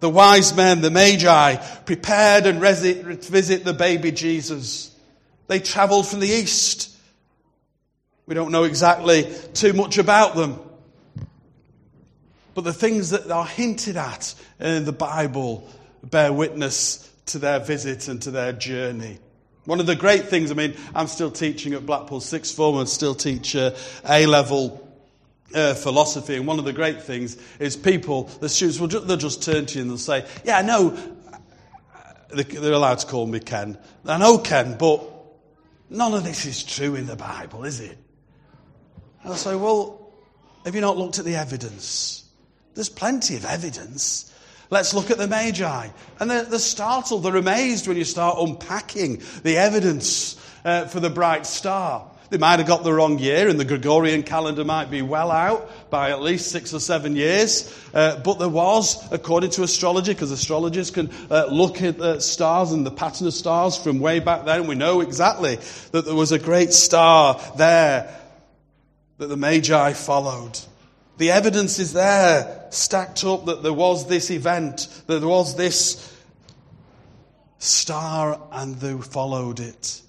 The 0.00 0.10
wise 0.10 0.54
men, 0.54 0.82
the 0.82 0.90
Magi, 0.90 1.56
prepared 1.84 2.46
and 2.46 2.60
visit 2.60 3.64
the 3.64 3.72
baby 3.72 4.12
Jesus. 4.12 4.94
They 5.46 5.58
traveled 5.58 6.06
from 6.06 6.20
the 6.20 6.28
east. 6.28 6.94
We 8.26 8.34
don't 8.34 8.52
know 8.52 8.64
exactly 8.64 9.32
too 9.54 9.72
much 9.72 9.98
about 9.98 10.36
them. 10.36 10.60
But 12.54 12.64
the 12.64 12.72
things 12.72 13.10
that 13.10 13.30
are 13.30 13.46
hinted 13.46 13.96
at 13.96 14.34
in 14.58 14.84
the 14.84 14.92
Bible 14.92 15.68
bear 16.02 16.32
witness 16.32 17.10
to 17.26 17.38
their 17.38 17.60
visit 17.60 18.08
and 18.08 18.20
to 18.22 18.30
their 18.30 18.52
journey. 18.52 19.18
One 19.64 19.80
of 19.80 19.86
the 19.86 19.96
great 19.96 20.26
things, 20.26 20.50
I 20.50 20.54
mean, 20.54 20.76
I'm 20.94 21.08
still 21.08 21.30
teaching 21.30 21.74
at 21.74 21.84
Blackpool 21.84 22.20
Sixth 22.20 22.54
Form 22.54 22.78
and 22.78 22.88
still 22.88 23.14
teach 23.14 23.56
uh, 23.56 23.72
A 24.08 24.26
level 24.26 24.85
uh, 25.54 25.74
philosophy. 25.74 26.36
And 26.36 26.46
one 26.46 26.58
of 26.58 26.64
the 26.64 26.72
great 26.72 27.02
things 27.02 27.36
is 27.58 27.76
people, 27.76 28.24
the 28.40 28.48
students, 28.48 28.80
will 28.80 28.88
ju- 28.88 29.00
they'll 29.00 29.16
just 29.16 29.42
turn 29.42 29.66
to 29.66 29.74
you 29.76 29.82
and 29.82 29.90
they'll 29.90 29.98
say, 29.98 30.26
Yeah, 30.44 30.58
I 30.58 30.62
know, 30.62 30.96
they're 32.30 32.72
allowed 32.72 32.98
to 33.00 33.06
call 33.06 33.26
me 33.26 33.40
Ken. 33.40 33.78
I 34.04 34.18
know 34.18 34.38
Ken, 34.38 34.76
but 34.78 35.02
none 35.90 36.14
of 36.14 36.24
this 36.24 36.46
is 36.46 36.62
true 36.62 36.94
in 36.94 37.06
the 37.06 37.16
Bible, 37.16 37.64
is 37.64 37.80
it? 37.80 37.98
And 39.22 39.32
I'll 39.32 39.36
say, 39.36 39.54
Well, 39.54 40.12
have 40.64 40.74
you 40.74 40.80
not 40.80 40.96
looked 40.96 41.18
at 41.18 41.24
the 41.24 41.36
evidence? 41.36 42.24
There's 42.74 42.88
plenty 42.88 43.36
of 43.36 43.44
evidence. 43.44 44.32
Let's 44.68 44.92
look 44.92 45.10
at 45.10 45.18
the 45.18 45.28
Magi. 45.28 45.88
And 46.18 46.30
they're, 46.30 46.44
they're 46.44 46.58
startled, 46.58 47.22
they're 47.22 47.36
amazed 47.36 47.86
when 47.86 47.96
you 47.96 48.04
start 48.04 48.36
unpacking 48.38 49.22
the 49.44 49.56
evidence 49.56 50.36
uh, 50.64 50.86
for 50.86 51.00
the 51.00 51.08
bright 51.08 51.46
star. 51.46 52.10
They 52.28 52.38
might 52.38 52.58
have 52.58 52.66
got 52.66 52.82
the 52.82 52.92
wrong 52.92 53.18
year, 53.18 53.48
and 53.48 53.58
the 53.58 53.64
Gregorian 53.64 54.24
calendar 54.24 54.64
might 54.64 54.90
be 54.90 55.00
well 55.00 55.30
out 55.30 55.90
by 55.90 56.10
at 56.10 56.20
least 56.20 56.50
six 56.50 56.74
or 56.74 56.80
seven 56.80 57.14
years. 57.14 57.72
Uh, 57.94 58.18
but 58.18 58.38
there 58.38 58.48
was, 58.48 59.00
according 59.12 59.50
to 59.50 59.62
astrology, 59.62 60.12
because 60.12 60.32
astrologers 60.32 60.90
can 60.90 61.10
uh, 61.30 61.46
look 61.46 61.82
at 61.82 61.98
the 61.98 62.18
stars 62.18 62.72
and 62.72 62.84
the 62.84 62.90
pattern 62.90 63.28
of 63.28 63.34
stars 63.34 63.76
from 63.76 64.00
way 64.00 64.18
back 64.18 64.44
then, 64.44 64.66
we 64.66 64.74
know 64.74 65.00
exactly 65.02 65.56
that 65.92 66.04
there 66.04 66.14
was 66.14 66.32
a 66.32 66.38
great 66.38 66.72
star 66.72 67.40
there 67.56 68.12
that 69.18 69.28
the 69.28 69.36
Magi 69.36 69.92
followed. 69.92 70.58
The 71.18 71.30
evidence 71.30 71.78
is 71.78 71.92
there, 71.92 72.66
stacked 72.70 73.24
up, 73.24 73.46
that 73.46 73.62
there 73.62 73.72
was 73.72 74.06
this 74.06 74.30
event, 74.30 74.88
that 75.06 75.20
there 75.20 75.28
was 75.28 75.56
this 75.56 76.12
star, 77.58 78.40
and 78.52 78.76
they 78.76 78.94
followed 79.00 79.60
it. 79.60 80.02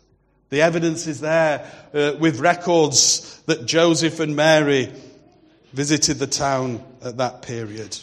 The 0.49 0.61
evidence 0.61 1.07
is 1.07 1.19
there 1.19 1.69
uh, 1.93 2.13
with 2.19 2.39
records 2.39 3.41
that 3.47 3.65
Joseph 3.65 4.19
and 4.19 4.35
Mary 4.35 4.91
visited 5.73 6.19
the 6.19 6.27
town 6.27 6.83
at 7.03 7.17
that 7.17 7.41
period. 7.41 7.97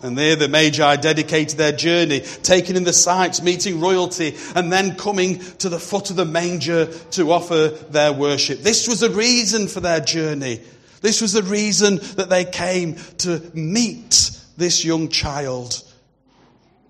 And 0.00 0.16
there 0.16 0.36
the 0.36 0.48
Magi 0.48 0.96
dedicated 0.96 1.58
their 1.58 1.72
journey, 1.72 2.20
taking 2.20 2.76
in 2.76 2.84
the 2.84 2.92
sights, 2.92 3.42
meeting 3.42 3.80
royalty, 3.80 4.36
and 4.54 4.72
then 4.72 4.96
coming 4.96 5.40
to 5.58 5.68
the 5.68 5.80
foot 5.80 6.10
of 6.10 6.16
the 6.16 6.24
manger 6.24 6.86
to 6.86 7.32
offer 7.32 7.68
their 7.68 8.12
worship. 8.12 8.60
This 8.60 8.88
was 8.88 9.00
the 9.00 9.10
reason 9.10 9.66
for 9.66 9.80
their 9.80 10.00
journey. 10.00 10.62
This 11.02 11.20
was 11.20 11.32
the 11.32 11.42
reason 11.42 11.96
that 12.16 12.30
they 12.30 12.44
came 12.44 12.94
to 13.18 13.42
meet 13.54 14.30
this 14.56 14.84
young 14.84 15.08
child 15.08 15.82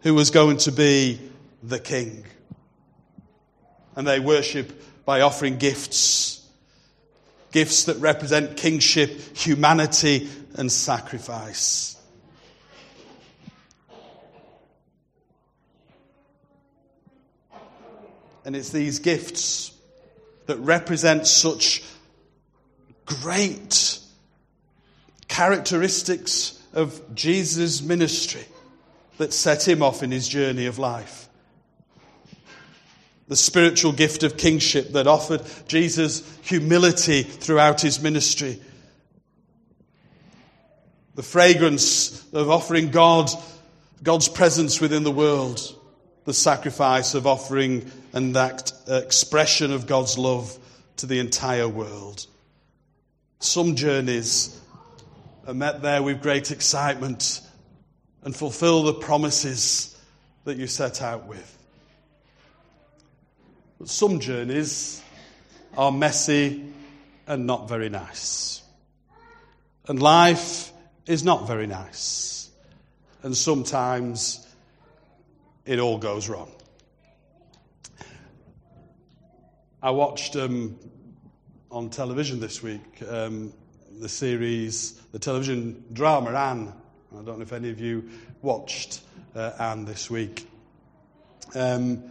who 0.02 0.14
was 0.14 0.30
going 0.30 0.58
to 0.58 0.72
be 0.72 1.18
the 1.62 1.80
king 1.80 2.24
and 3.98 4.06
they 4.06 4.20
worship 4.20 4.80
by 5.04 5.22
offering 5.22 5.58
gifts. 5.58 6.48
Gifts 7.50 7.84
that 7.84 7.96
represent 7.96 8.56
kingship, 8.56 9.36
humanity, 9.36 10.28
and 10.54 10.70
sacrifice. 10.70 11.96
And 18.44 18.54
it's 18.54 18.70
these 18.70 19.00
gifts 19.00 19.72
that 20.46 20.58
represent 20.58 21.26
such 21.26 21.82
great 23.04 23.98
characteristics 25.26 26.62
of 26.72 27.16
Jesus' 27.16 27.82
ministry 27.82 28.44
that 29.16 29.32
set 29.32 29.66
him 29.66 29.82
off 29.82 30.04
in 30.04 30.12
his 30.12 30.28
journey 30.28 30.66
of 30.66 30.78
life. 30.78 31.27
The 33.28 33.36
spiritual 33.36 33.92
gift 33.92 34.22
of 34.22 34.36
kingship 34.36 34.92
that 34.92 35.06
offered 35.06 35.42
Jesus 35.68 36.22
humility 36.42 37.22
throughout 37.22 37.80
his 37.80 38.00
ministry. 38.00 38.60
The 41.14 41.22
fragrance 41.22 42.24
of 42.32 42.50
offering 42.50 42.90
God, 42.90 43.30
God's 44.02 44.28
presence 44.28 44.80
within 44.80 45.02
the 45.02 45.10
world. 45.10 45.60
The 46.24 46.34
sacrifice 46.34 47.14
of 47.14 47.26
offering 47.26 47.90
and 48.12 48.36
that 48.36 48.72
expression 48.86 49.72
of 49.72 49.86
God's 49.86 50.16
love 50.16 50.58
to 50.96 51.06
the 51.06 51.18
entire 51.18 51.68
world. 51.68 52.26
Some 53.40 53.76
journeys 53.76 54.58
are 55.46 55.54
met 55.54 55.82
there 55.82 56.02
with 56.02 56.22
great 56.22 56.50
excitement 56.50 57.40
and 58.22 58.34
fulfill 58.34 58.82
the 58.82 58.94
promises 58.94 59.98
that 60.44 60.56
you 60.56 60.66
set 60.66 61.02
out 61.02 61.26
with. 61.26 61.57
But 63.78 63.88
some 63.88 64.18
journeys 64.20 65.02
are 65.76 65.92
messy 65.92 66.64
and 67.26 67.46
not 67.46 67.68
very 67.68 67.88
nice. 67.88 68.62
And 69.86 70.02
life 70.02 70.72
is 71.06 71.22
not 71.22 71.46
very 71.46 71.66
nice. 71.66 72.50
And 73.22 73.36
sometimes 73.36 74.46
it 75.64 75.78
all 75.78 75.98
goes 75.98 76.28
wrong. 76.28 76.50
I 79.80 79.90
watched 79.92 80.34
um, 80.34 80.76
on 81.70 81.90
television 81.90 82.40
this 82.40 82.62
week 82.62 82.82
um, 83.08 83.52
the 84.00 84.08
series, 84.08 84.92
the 85.12 85.18
television 85.18 85.84
drama 85.92 86.32
Anne. 86.32 86.72
I 87.12 87.22
don't 87.22 87.38
know 87.38 87.42
if 87.42 87.52
any 87.52 87.70
of 87.70 87.80
you 87.80 88.08
watched 88.42 89.00
uh, 89.36 89.52
Anne 89.58 89.84
this 89.84 90.10
week. 90.10 90.48
Um, 91.54 92.02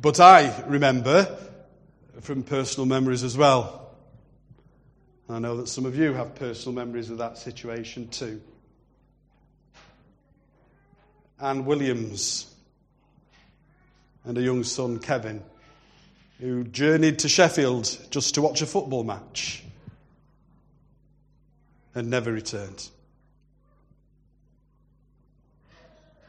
but 0.00 0.20
I 0.20 0.62
remember 0.66 1.38
from 2.20 2.42
personal 2.42 2.86
memories 2.86 3.22
as 3.24 3.36
well. 3.36 3.94
I 5.28 5.38
know 5.38 5.56
that 5.58 5.68
some 5.68 5.86
of 5.86 5.96
you 5.96 6.12
have 6.12 6.34
personal 6.34 6.74
memories 6.74 7.08
of 7.08 7.18
that 7.18 7.38
situation 7.38 8.08
too. 8.08 8.40
Anne 11.40 11.64
Williams 11.64 12.52
and 14.24 14.36
a 14.36 14.42
young 14.42 14.64
son, 14.64 14.98
Kevin, 14.98 15.42
who 16.40 16.64
journeyed 16.64 17.20
to 17.20 17.28
Sheffield 17.28 17.96
just 18.10 18.34
to 18.34 18.42
watch 18.42 18.60
a 18.60 18.66
football 18.66 19.04
match 19.04 19.62
and 21.94 22.10
never 22.10 22.32
returned. 22.32 22.88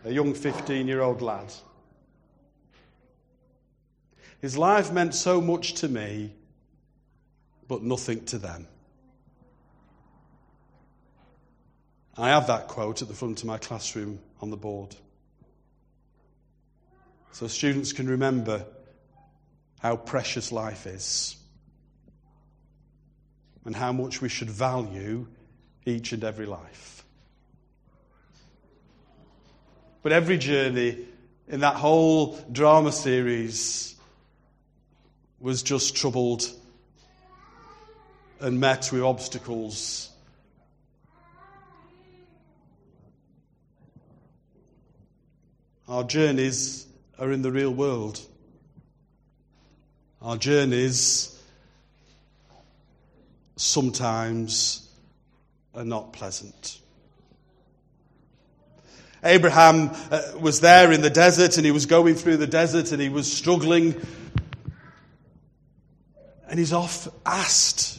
A 0.05 0.11
young 0.11 0.33
15 0.33 0.87
year 0.87 1.01
old 1.01 1.21
lad. 1.21 1.53
His 4.41 4.57
life 4.57 4.91
meant 4.91 5.13
so 5.13 5.39
much 5.39 5.75
to 5.75 5.87
me, 5.87 6.33
but 7.67 7.83
nothing 7.83 8.25
to 8.25 8.39
them. 8.39 8.67
I 12.17 12.29
have 12.29 12.47
that 12.47 12.67
quote 12.67 13.03
at 13.03 13.07
the 13.07 13.13
front 13.13 13.41
of 13.41 13.45
my 13.45 13.59
classroom 13.59 14.19
on 14.41 14.49
the 14.49 14.57
board. 14.57 14.95
So 17.31 17.47
students 17.47 17.93
can 17.93 18.09
remember 18.09 18.65
how 19.79 19.95
precious 19.95 20.51
life 20.51 20.87
is 20.87 21.37
and 23.63 23.75
how 23.75 23.91
much 23.91 24.21
we 24.21 24.29
should 24.29 24.49
value 24.49 25.27
each 25.85 26.13
and 26.13 26.23
every 26.23 26.47
life. 26.47 27.05
But 30.01 30.11
every 30.11 30.39
journey 30.39 30.97
in 31.47 31.59
that 31.59 31.75
whole 31.75 32.37
drama 32.51 32.91
series 32.91 33.95
was 35.41 35.63
just 35.63 35.95
troubled 35.95 36.47
and 38.39 38.59
met 38.59 38.91
with 38.91 39.01
obstacles. 39.01 40.09
Our 45.87 46.03
journeys 46.03 46.85
are 47.19 47.31
in 47.31 47.41
the 47.41 47.51
real 47.51 47.73
world. 47.73 48.21
Our 50.21 50.37
journeys 50.37 51.37
sometimes 53.55 54.87
are 55.73 55.83
not 55.83 56.13
pleasant. 56.13 56.79
Abraham 59.23 59.91
uh, 60.09 60.21
was 60.39 60.61
there 60.61 60.91
in 60.91 61.01
the 61.01 61.09
desert 61.09 61.57
and 61.57 61.65
he 61.65 61.71
was 61.71 61.85
going 61.85 62.15
through 62.15 62.37
the 62.37 62.47
desert 62.47 62.91
and 62.91 63.01
he 63.01 63.09
was 63.09 63.31
struggling. 63.31 63.99
And 66.51 66.59
he's 66.59 66.73
off 66.73 67.07
asked 67.25 67.97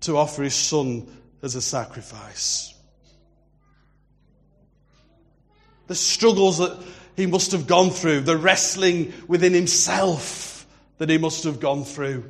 to 0.00 0.16
offer 0.16 0.42
his 0.42 0.56
son 0.56 1.06
as 1.44 1.54
a 1.54 1.62
sacrifice. 1.62 2.74
The 5.86 5.94
struggles 5.94 6.58
that 6.58 6.76
he 7.14 7.26
must 7.26 7.52
have 7.52 7.68
gone 7.68 7.90
through, 7.90 8.22
the 8.22 8.36
wrestling 8.36 9.12
within 9.28 9.54
himself 9.54 10.66
that 10.98 11.08
he 11.08 11.18
must 11.18 11.44
have 11.44 11.60
gone 11.60 11.84
through. 11.84 12.28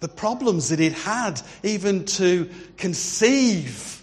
The 0.00 0.08
problems 0.08 0.70
that 0.70 0.78
he'd 0.78 0.92
had 0.94 1.42
even 1.62 2.06
to 2.06 2.48
conceive. 2.78 4.01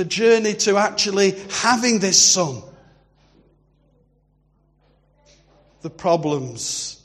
The 0.00 0.06
journey 0.06 0.54
to 0.54 0.78
actually 0.78 1.32
having 1.50 1.98
this 1.98 2.18
son. 2.18 2.62
The 5.82 5.90
problems 5.90 7.02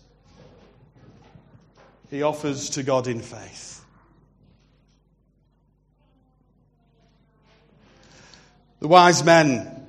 he 2.10 2.24
offers 2.24 2.70
to 2.70 2.84
God 2.84 3.08
in 3.08 3.20
faith. 3.20 3.84
The 8.80 8.88
wise 8.88 9.26
men, 9.26 9.86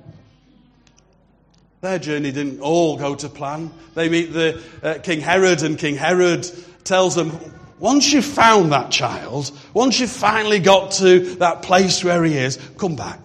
their 1.79 1.99
journey 1.99 2.33
didn't 2.33 2.59
all 2.59 2.97
go 2.97 3.15
to 3.15 3.29
plan. 3.29 3.71
They 3.95 4.09
meet 4.09 4.33
the 4.33 4.61
uh, 4.83 4.95
King 4.95 5.21
Herod, 5.21 5.63
and 5.63 5.79
King 5.79 5.95
Herod 5.95 6.45
tells 6.83 7.15
them, 7.15 7.31
once 7.79 8.11
you've 8.11 8.25
found 8.25 8.71
that 8.71 8.91
child, 8.91 9.51
once 9.73 9.99
you've 9.99 10.09
finally 10.09 10.59
got 10.59 10.91
to 10.91 11.35
that 11.35 11.61
place 11.61 12.03
where 12.03 12.23
he 12.23 12.35
is, 12.35 12.57
come 12.77 12.95
back. 12.95 13.19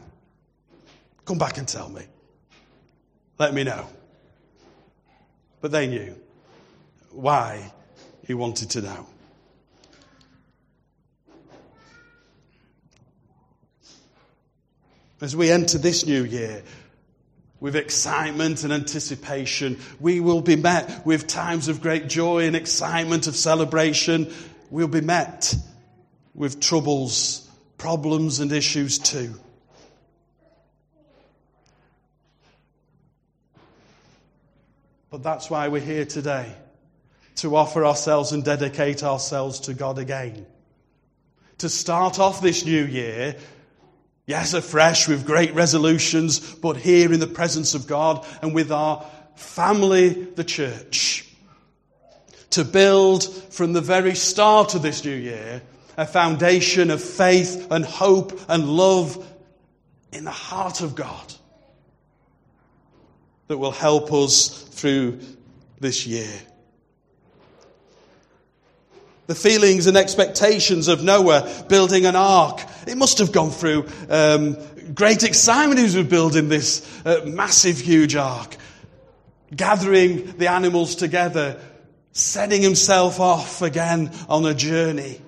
Come 1.25 1.39
back 1.39 1.59
and 1.59 1.67
tell 1.67 1.89
me. 1.89 2.03
Let 3.39 3.55
me 3.55 3.65
know. 3.65 3.87
But 5.61 5.71
they 5.71 5.87
knew 5.87 6.15
why 7.11 7.73
he 8.27 8.35
wanted 8.35 8.71
to 8.71 8.83
know. 8.83 9.07
As 15.21 15.37
we 15.37 15.53
enter 15.53 15.79
this 15.79 16.05
new 16.05 16.25
year 16.25 16.65
with 17.63 17.77
excitement 17.77 18.65
and 18.65 18.73
anticipation, 18.73 19.79
we 20.01 20.19
will 20.19 20.41
be 20.41 20.57
met 20.57 21.07
with 21.07 21.29
times 21.29 21.69
of 21.69 21.81
great 21.81 22.09
joy 22.09 22.45
and 22.45 22.57
excitement 22.57 23.29
of 23.29 23.37
celebration. 23.37 24.35
We'll 24.69 24.89
be 24.89 25.01
met 25.01 25.55
with 26.35 26.59
troubles, 26.59 27.49
problems, 27.79 28.41
and 28.41 28.51
issues 28.51 28.99
too. 28.99 29.39
But 35.09 35.23
that's 35.23 35.49
why 35.49 35.69
we're 35.69 35.83
here 35.83 36.05
today 36.05 36.53
to 37.37 37.55
offer 37.55 37.87
ourselves 37.87 38.33
and 38.33 38.45
dedicate 38.45 39.05
ourselves 39.05 39.61
to 39.61 39.75
God 39.75 40.01
again. 40.01 40.47
To 41.59 41.69
start 41.69 42.19
off 42.19 42.43
this 42.43 42.65
new 42.65 42.85
year, 42.85 43.37
yes, 44.27 44.55
afresh 44.55 45.09
with 45.09 45.27
great 45.27 45.55
resolutions, 45.55 46.41
but 46.55 46.77
here 46.77 47.13
in 47.13 47.21
the 47.21 47.27
presence 47.27 47.75
of 47.75 47.87
God 47.87 48.27
and 48.41 48.55
with 48.55 48.71
our 48.71 49.05
family, 49.35 50.11
the 50.11 50.45
church. 50.45 51.27
To 52.51 52.65
build 52.65 53.25
from 53.25 53.73
the 53.73 53.81
very 53.81 54.15
start 54.15 54.75
of 54.75 54.83
this 54.83 55.05
new 55.05 55.15
year 55.15 55.63
a 55.97 56.07
foundation 56.07 56.91
of 56.91 57.03
faith 57.03 57.69
and 57.71 57.85
hope 57.85 58.39
and 58.49 58.69
love 58.69 59.27
in 60.13 60.25
the 60.25 60.31
heart 60.31 60.81
of 60.81 60.95
God 60.95 61.35
that 63.49 63.59
will 63.59 63.73
help 63.73 64.13
us 64.13 64.49
through 64.49 65.21
this 65.81 66.07
year. 66.07 66.33
The 69.27 69.35
feelings 69.35 69.87
and 69.87 69.97
expectations 69.97 70.89
of 70.89 71.03
Noah 71.03 71.65
building 71.69 72.07
an 72.07 72.17
ark. 72.17 72.61
It 72.87 72.97
must 72.97 73.19
have 73.19 73.33
gone 73.33 73.51
through 73.51 73.87
um, 74.09 74.57
great 74.95 75.23
excitement 75.23 75.81
as 75.81 75.97
was 75.97 76.07
building 76.07 76.49
this 76.49 76.87
uh, 77.07 77.23
massive, 77.25 77.79
huge 77.79 78.17
ark. 78.17 78.57
Gathering 79.55 80.39
the 80.39 80.51
animals 80.51 80.97
together, 80.97 81.61
setting 82.13 82.63
himself 82.63 83.21
off 83.21 83.63
again 83.63 84.11
on 84.29 84.45
a 84.47 84.55
journey. 84.55 85.21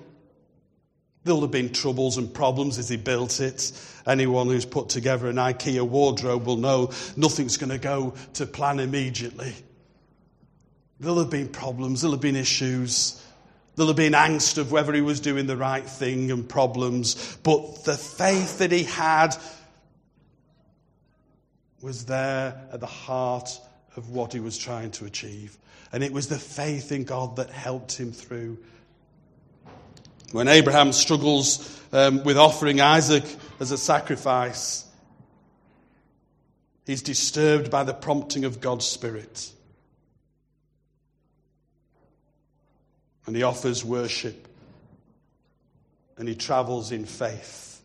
There'll 1.23 1.41
have 1.41 1.51
been 1.51 1.73
troubles 1.73 2.17
and 2.17 2.31
problems 2.31 2.77
as 2.77 2.87
he 2.89 2.97
built 2.97 3.39
it. 3.39 3.71
Anyone 4.05 4.47
who's 4.47 4.65
put 4.65 4.89
together 4.89 5.27
an 5.27 5.37
IKEA 5.37 5.81
wardrobe 5.81 6.45
will 6.45 6.57
know 6.57 6.91
nothing's 7.17 7.57
going 7.57 7.71
to 7.71 7.79
go 7.79 8.13
to 8.33 8.45
plan 8.45 8.79
immediately. 8.79 9.55
There'll 10.99 11.19
have 11.19 11.31
been 11.31 11.49
problems, 11.49 12.01
there'll 12.01 12.13
have 12.13 12.21
been 12.21 12.35
issues. 12.35 13.21
There'll 13.75 13.89
have 13.89 13.97
been 13.97 14.13
angst 14.13 14.57
of 14.57 14.71
whether 14.71 14.93
he 14.93 15.01
was 15.01 15.19
doing 15.19 15.47
the 15.47 15.57
right 15.57 15.83
thing 15.83 16.31
and 16.31 16.47
problems. 16.47 17.37
But 17.43 17.83
the 17.83 17.97
faith 17.97 18.59
that 18.59 18.71
he 18.71 18.83
had 18.83 19.35
was 21.81 22.05
there 22.05 22.67
at 22.71 22.79
the 22.79 22.85
heart 22.85 23.59
of 23.95 24.09
what 24.09 24.33
he 24.33 24.39
was 24.39 24.57
trying 24.57 24.91
to 24.91 25.05
achieve. 25.05 25.57
And 25.91 26.03
it 26.03 26.11
was 26.11 26.27
the 26.27 26.39
faith 26.39 26.91
in 26.91 27.03
God 27.03 27.35
that 27.35 27.49
helped 27.49 27.97
him 27.97 28.11
through. 28.11 28.57
When 30.31 30.47
Abraham 30.47 30.91
struggles 30.91 31.79
um, 31.93 32.23
with 32.23 32.37
offering 32.37 32.81
Isaac 32.81 33.23
as 33.59 33.71
a 33.71 33.77
sacrifice, 33.77 34.85
he's 36.85 37.01
disturbed 37.01 37.69
by 37.69 37.83
the 37.83 37.93
prompting 37.93 38.45
of 38.45 38.61
God's 38.61 38.85
Spirit. 38.85 39.51
And 43.25 43.35
he 43.35 43.43
offers 43.43 43.83
worship. 43.83 44.47
And 46.17 46.27
he 46.27 46.35
travels 46.35 46.91
in 46.91 47.05
faith. 47.05 47.81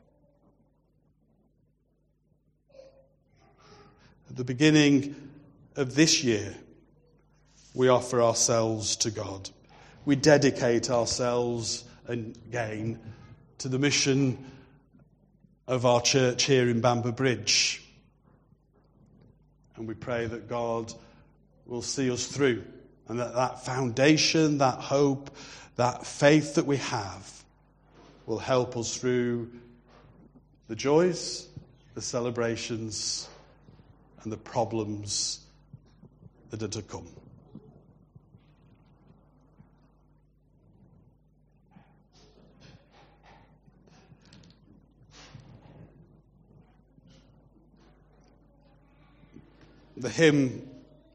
At 4.28 4.36
the 4.36 4.44
beginning 4.44 5.16
of 5.74 5.94
this 5.94 6.22
year, 6.22 6.54
we 7.74 7.88
offer 7.88 8.22
ourselves 8.22 8.96
to 8.96 9.10
God. 9.10 9.50
We 10.04 10.14
dedicate 10.16 10.90
ourselves 10.90 11.84
again 12.06 12.98
to 13.58 13.68
the 13.68 13.78
mission 13.78 14.38
of 15.66 15.86
our 15.86 16.00
church 16.00 16.44
here 16.44 16.68
in 16.68 16.80
Bamber 16.80 17.12
Bridge. 17.12 17.82
And 19.76 19.86
we 19.86 19.94
pray 19.94 20.26
that 20.26 20.48
God 20.48 20.92
will 21.66 21.82
see 21.82 22.10
us 22.10 22.26
through 22.26 22.64
and 23.08 23.18
that 23.18 23.34
that 23.34 23.64
foundation, 23.64 24.58
that 24.58 24.78
hope, 24.78 25.30
that 25.76 26.06
faith 26.06 26.54
that 26.54 26.66
we 26.66 26.76
have 26.76 27.44
will 28.26 28.38
help 28.38 28.76
us 28.76 28.96
through 28.96 29.50
the 30.68 30.76
joys, 30.76 31.48
the 31.94 32.02
celebrations, 32.02 33.28
and 34.22 34.32
the 34.32 34.36
problems 34.36 35.40
that 36.50 36.62
are 36.62 36.68
to 36.68 36.82
come. 36.82 37.06
The 49.96 50.08
hymn, 50.08 50.66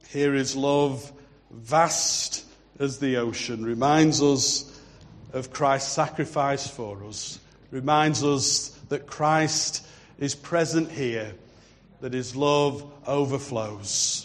Here 0.09 0.35
is 0.35 0.55
Love, 0.55 1.11
vast 1.55 2.45
as 2.79 2.99
the 2.99 3.17
ocean, 3.17 3.63
reminds 3.63 4.21
us 4.21 4.79
of 5.33 5.51
Christ's 5.51 5.91
sacrifice 5.91 6.67
for 6.67 7.03
us, 7.05 7.39
reminds 7.71 8.23
us 8.23 8.69
that 8.89 9.07
Christ 9.07 9.85
is 10.19 10.35
present 10.35 10.91
here, 10.91 11.33
that 12.01 12.13
his 12.13 12.35
love 12.35 12.83
overflows. 13.07 14.24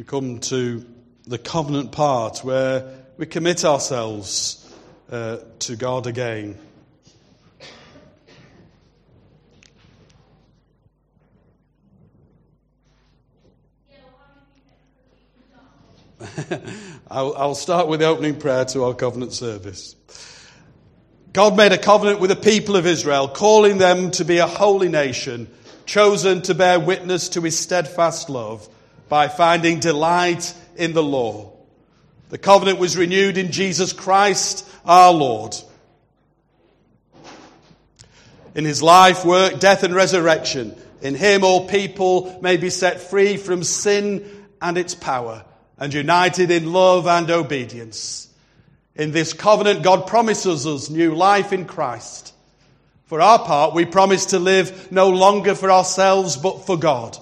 We 0.00 0.04
come 0.04 0.38
to 0.38 0.82
the 1.26 1.36
covenant 1.36 1.92
part 1.92 2.38
where 2.38 3.04
we 3.18 3.26
commit 3.26 3.66
ourselves 3.66 4.74
uh, 5.12 5.40
to 5.58 5.76
God 5.76 6.06
again. 6.06 6.58
I'll, 17.10 17.36
I'll 17.36 17.54
start 17.54 17.86
with 17.86 18.00
the 18.00 18.06
opening 18.06 18.40
prayer 18.40 18.64
to 18.64 18.84
our 18.84 18.94
covenant 18.94 19.34
service. 19.34 19.96
God 21.34 21.58
made 21.58 21.72
a 21.72 21.78
covenant 21.78 22.20
with 22.20 22.30
the 22.30 22.36
people 22.36 22.76
of 22.76 22.86
Israel, 22.86 23.28
calling 23.28 23.76
them 23.76 24.12
to 24.12 24.24
be 24.24 24.38
a 24.38 24.46
holy 24.46 24.88
nation, 24.88 25.46
chosen 25.84 26.40
to 26.40 26.54
bear 26.54 26.80
witness 26.80 27.28
to 27.28 27.42
his 27.42 27.58
steadfast 27.58 28.30
love 28.30 28.66
by 29.10 29.28
finding 29.28 29.80
delight 29.80 30.54
in 30.76 30.94
the 30.94 31.02
law. 31.02 31.52
The 32.30 32.38
covenant 32.38 32.78
was 32.78 32.96
renewed 32.96 33.36
in 33.36 33.52
Jesus 33.52 33.92
Christ 33.92 34.66
our 34.86 35.12
Lord. 35.12 35.54
In 38.54 38.64
his 38.64 38.82
life, 38.82 39.24
work, 39.24 39.58
death, 39.60 39.82
and 39.82 39.94
resurrection, 39.94 40.74
in 41.02 41.16
him 41.16 41.44
all 41.44 41.68
people 41.68 42.38
may 42.40 42.56
be 42.56 42.70
set 42.70 43.00
free 43.00 43.36
from 43.36 43.64
sin 43.64 44.46
and 44.62 44.78
its 44.78 44.94
power 44.94 45.44
and 45.76 45.92
united 45.92 46.50
in 46.50 46.72
love 46.72 47.06
and 47.06 47.30
obedience. 47.30 48.28
In 48.94 49.10
this 49.10 49.32
covenant, 49.32 49.82
God 49.82 50.06
promises 50.06 50.66
us 50.66 50.88
new 50.88 51.14
life 51.14 51.52
in 51.52 51.64
Christ, 51.64 52.32
For 53.06 53.20
our 53.20 53.40
part, 53.40 53.74
we 53.74 53.86
promise 53.86 54.26
to 54.26 54.38
live 54.38 54.92
no 54.92 55.08
longer 55.08 55.56
for 55.56 55.70
ourselves, 55.70 56.36
but 56.36 56.64
for 56.64 56.76
God. 56.76 57.18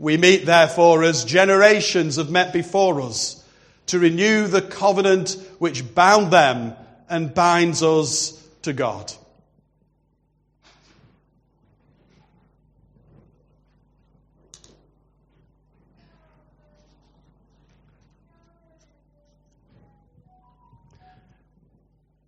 We 0.00 0.16
meet, 0.16 0.46
therefore, 0.46 1.04
as 1.04 1.26
generations 1.26 2.16
have 2.16 2.30
met 2.30 2.54
before 2.54 3.02
us, 3.02 3.44
to 3.88 3.98
renew 3.98 4.46
the 4.46 4.62
covenant 4.62 5.36
which 5.58 5.94
bound 5.94 6.32
them 6.32 6.72
and 7.10 7.34
binds 7.34 7.82
us 7.82 8.32
to 8.62 8.72
God. 8.72 9.12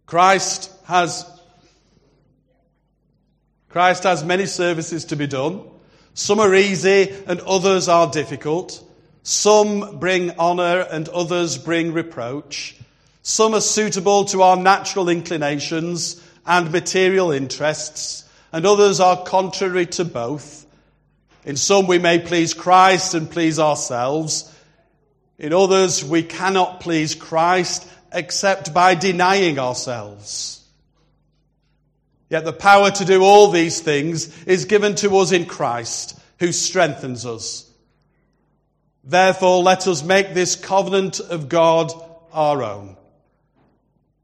Christ 0.05 0.71
has 0.85 1.25
Christ 3.71 4.03
has 4.03 4.23
many 4.23 4.45
services 4.45 5.07
to 5.07 5.17
be 5.17 5.27
done. 5.27 5.72
Some 6.15 6.41
are 6.41 6.55
easy 6.55 7.11
and 7.27 7.41
others 7.41 7.89
are 7.89 8.11
difficult. 8.11 8.83
Some 9.23 9.99
bring 9.99 10.33
honour 10.39 10.87
and 10.91 11.09
others 11.09 11.57
bring 11.59 11.93
reproach. 11.93 12.77
Some 13.23 13.55
are 13.55 13.61
suitable 13.61 14.25
to 14.27 14.43
our 14.43 14.57
natural 14.57 15.09
inclinations 15.09 16.21
and 16.45 16.73
material 16.73 17.31
interests, 17.31 18.29
and 18.51 18.67
others 18.67 18.99
are 18.99 19.23
contrary 19.23 19.87
to 19.87 20.05
both. 20.05 20.67
In 21.45 21.57
some 21.57 21.87
we 21.87 21.99
may 21.99 22.19
please 22.19 22.53
Christ 22.53 23.15
and 23.15 23.31
please 23.31 23.59
ourselves. 23.61 24.53
In 25.39 25.53
others 25.53 26.05
we 26.05 26.25
cannot 26.25 26.81
please 26.81 27.15
Christ 27.15 27.89
except 28.13 28.75
by 28.75 28.97
denying 28.97 29.59
ourselves. 29.59 30.62
Yet 32.33 32.47
the 32.47 32.53
power 32.55 32.91
to 32.91 33.05
do 33.05 33.23
all 33.23 33.51
these 33.51 33.81
things 33.81 34.45
is 34.45 34.65
given 34.65 34.95
to 34.95 35.19
us 35.19 35.33
in 35.33 35.45
Christ, 35.45 36.19
who 36.39 36.51
strengthens 36.51 37.27
us. 37.27 37.71
Therefore, 39.05 39.63
let 39.63 39.87
us 39.87 40.03
make 40.03 40.33
this 40.33 40.57
covenant 40.57 41.21
of 41.21 41.51
God 41.51 41.93
our 42.33 42.63
own. 42.63 42.97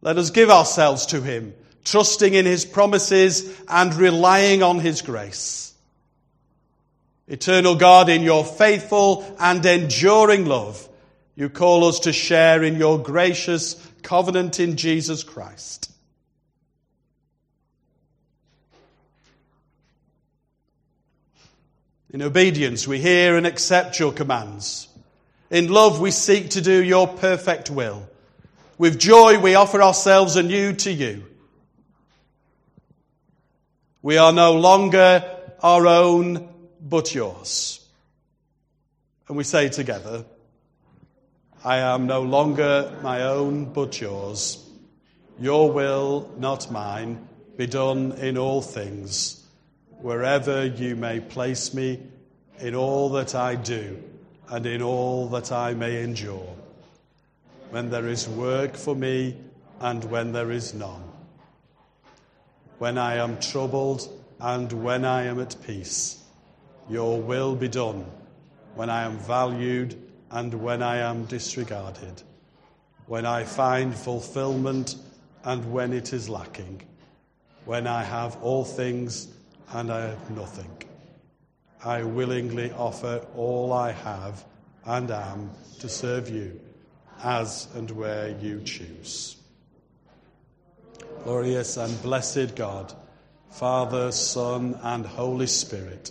Let 0.01 0.17
us 0.17 0.31
give 0.31 0.49
ourselves 0.49 1.05
to 1.07 1.21
Him, 1.21 1.53
trusting 1.85 2.33
in 2.33 2.47
His 2.47 2.65
promises 2.65 3.55
and 3.69 3.95
relying 3.95 4.63
on 4.63 4.79
His 4.79 5.03
grace. 5.03 5.75
Eternal 7.27 7.75
God, 7.75 8.09
in 8.09 8.23
your 8.23 8.43
faithful 8.43 9.37
and 9.39 9.63
enduring 9.67 10.47
love, 10.47 10.89
you 11.37 11.51
call 11.51 11.85
us 11.85 12.01
to 12.01 12.15
share 12.15 12.63
in 12.63 12.77
your 12.77 12.99
gracious 13.03 13.75
covenant 14.03 14.61
in 14.61 14.79
Jesus 14.79 15.23
Christ. 15.23 15.93
In 22.11 22.23
obedience, 22.23 22.89
we 22.89 23.01
hear 23.01 23.37
and 23.37 23.47
accept 23.47 24.01
your 24.01 24.13
commands. 24.13 24.89
In 25.51 25.69
love, 25.69 26.01
we 26.01 26.11
seek 26.11 26.51
to 26.51 26.63
do 26.63 26.83
your 26.83 27.07
perfect 27.07 27.71
will. 27.71 28.09
With 28.79 28.99
joy, 28.99 29.39
we 29.39 29.55
offer 29.55 29.83
ourselves 29.83 30.37
anew 30.37 30.73
to 30.75 30.93
you. 30.93 31.25
We 34.01 34.17
are 34.17 34.33
no 34.33 34.55
longer 34.55 35.23
our 35.63 35.87
own, 35.87 36.49
but 36.81 37.15
yours. 37.15 37.87
And 39.27 39.37
we 39.37 39.45
say 39.45 39.69
together, 39.69 40.25
I 41.63 41.79
am 41.79 42.07
no 42.07 42.23
longer 42.23 42.97
my 43.03 43.25
own, 43.25 43.67
but 43.67 44.01
yours. 44.01 44.65
Your 45.39 45.73
will, 45.73 46.33
not 46.39 46.71
mine, 46.71 47.29
be 47.59 47.67
done 47.67 48.13
in 48.13 48.39
all 48.39 48.63
things 48.63 49.38
wherever 50.01 50.65
you 50.65 50.95
may 50.97 51.21
place 51.21 51.75
me 51.75 52.01
in 52.61 52.75
all 52.75 53.11
that 53.11 53.35
I 53.35 53.57
do 53.57 54.03
and 54.49 54.65
in 54.65 54.83
all 54.83 55.29
that 55.29 55.53
I 55.53 55.75
may 55.75 56.03
endure, 56.03 56.55
when 57.71 57.91
there 57.91 58.07
is 58.07 58.29
work 58.29 58.77
for 58.77 58.95
me 58.95 59.37
and 59.81 60.03
when 60.05 60.33
there 60.33 60.51
is 60.51 60.73
none, 60.73 61.03
when 62.79 62.97
I 62.97 63.17
am 63.17 63.39
troubled 63.41 64.09
and 64.41 64.73
when 64.73 65.05
I 65.05 65.25
am 65.25 65.41
at 65.41 65.57
peace. 65.67 66.23
Your 66.89 67.21
will 67.21 67.55
be 67.55 67.69
done 67.69 68.07
when 68.75 68.89
I 68.89 69.03
am 69.03 69.19
valued 69.19 69.95
and 70.31 70.55
when 70.55 70.83
I 70.83 70.99
am 70.99 71.27
disregarded, 71.27 72.23
when 73.07 73.27
I 73.27 73.45
find 73.45 73.95
fulfillment 73.95 74.97
and 75.45 75.71
when 75.73 75.93
it 75.93 76.13
is 76.13 76.29
lacking, 76.29 76.83
when 77.65 77.87
I 77.87 78.03
have 78.05 78.43
all 78.43 78.65
things 78.65 79.29
and 79.73 79.91
I 79.91 80.09
have 80.09 80.31
nothing. 80.31 80.71
I 81.85 82.03
willingly 82.03 82.73
offer 82.73 83.25
all 83.37 83.73
I 83.73 83.93
have 83.93 84.45
and 84.85 85.11
am 85.11 85.51
to 85.81 85.89
serve 85.89 86.29
you 86.29 86.61
as 87.23 87.69
and 87.75 87.91
where 87.91 88.31
you 88.41 88.63
choose. 88.63 89.37
Glorious 91.25 91.77
and 91.77 92.03
blessed 92.03 92.57
God, 92.57 92.93
Father, 93.51 94.13
Son, 94.13 94.79
and 94.83 95.05
Holy 95.05 95.47
Spirit, 95.47 96.11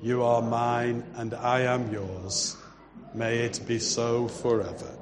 you 0.00 0.22
are 0.22 0.42
mine 0.42 1.04
and 1.14 1.32
I 1.34 1.60
am 1.60 1.92
yours. 1.92 2.56
May 3.14 3.38
it 3.38 3.60
be 3.66 3.78
so 3.78 4.28
forever. 4.28 5.01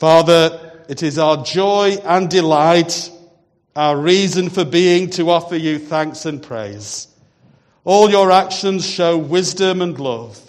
Father, 0.00 0.72
it 0.88 1.02
is 1.02 1.18
our 1.18 1.44
joy 1.44 1.98
and 2.06 2.30
delight, 2.30 3.12
our 3.76 3.94
reason 3.94 4.48
for 4.48 4.64
being 4.64 5.10
to 5.10 5.28
offer 5.28 5.56
you 5.56 5.78
thanks 5.78 6.24
and 6.24 6.42
praise. 6.42 7.06
All 7.84 8.08
your 8.08 8.32
actions 8.32 8.88
show 8.88 9.18
wisdom 9.18 9.82
and 9.82 10.00
love. 10.00 10.40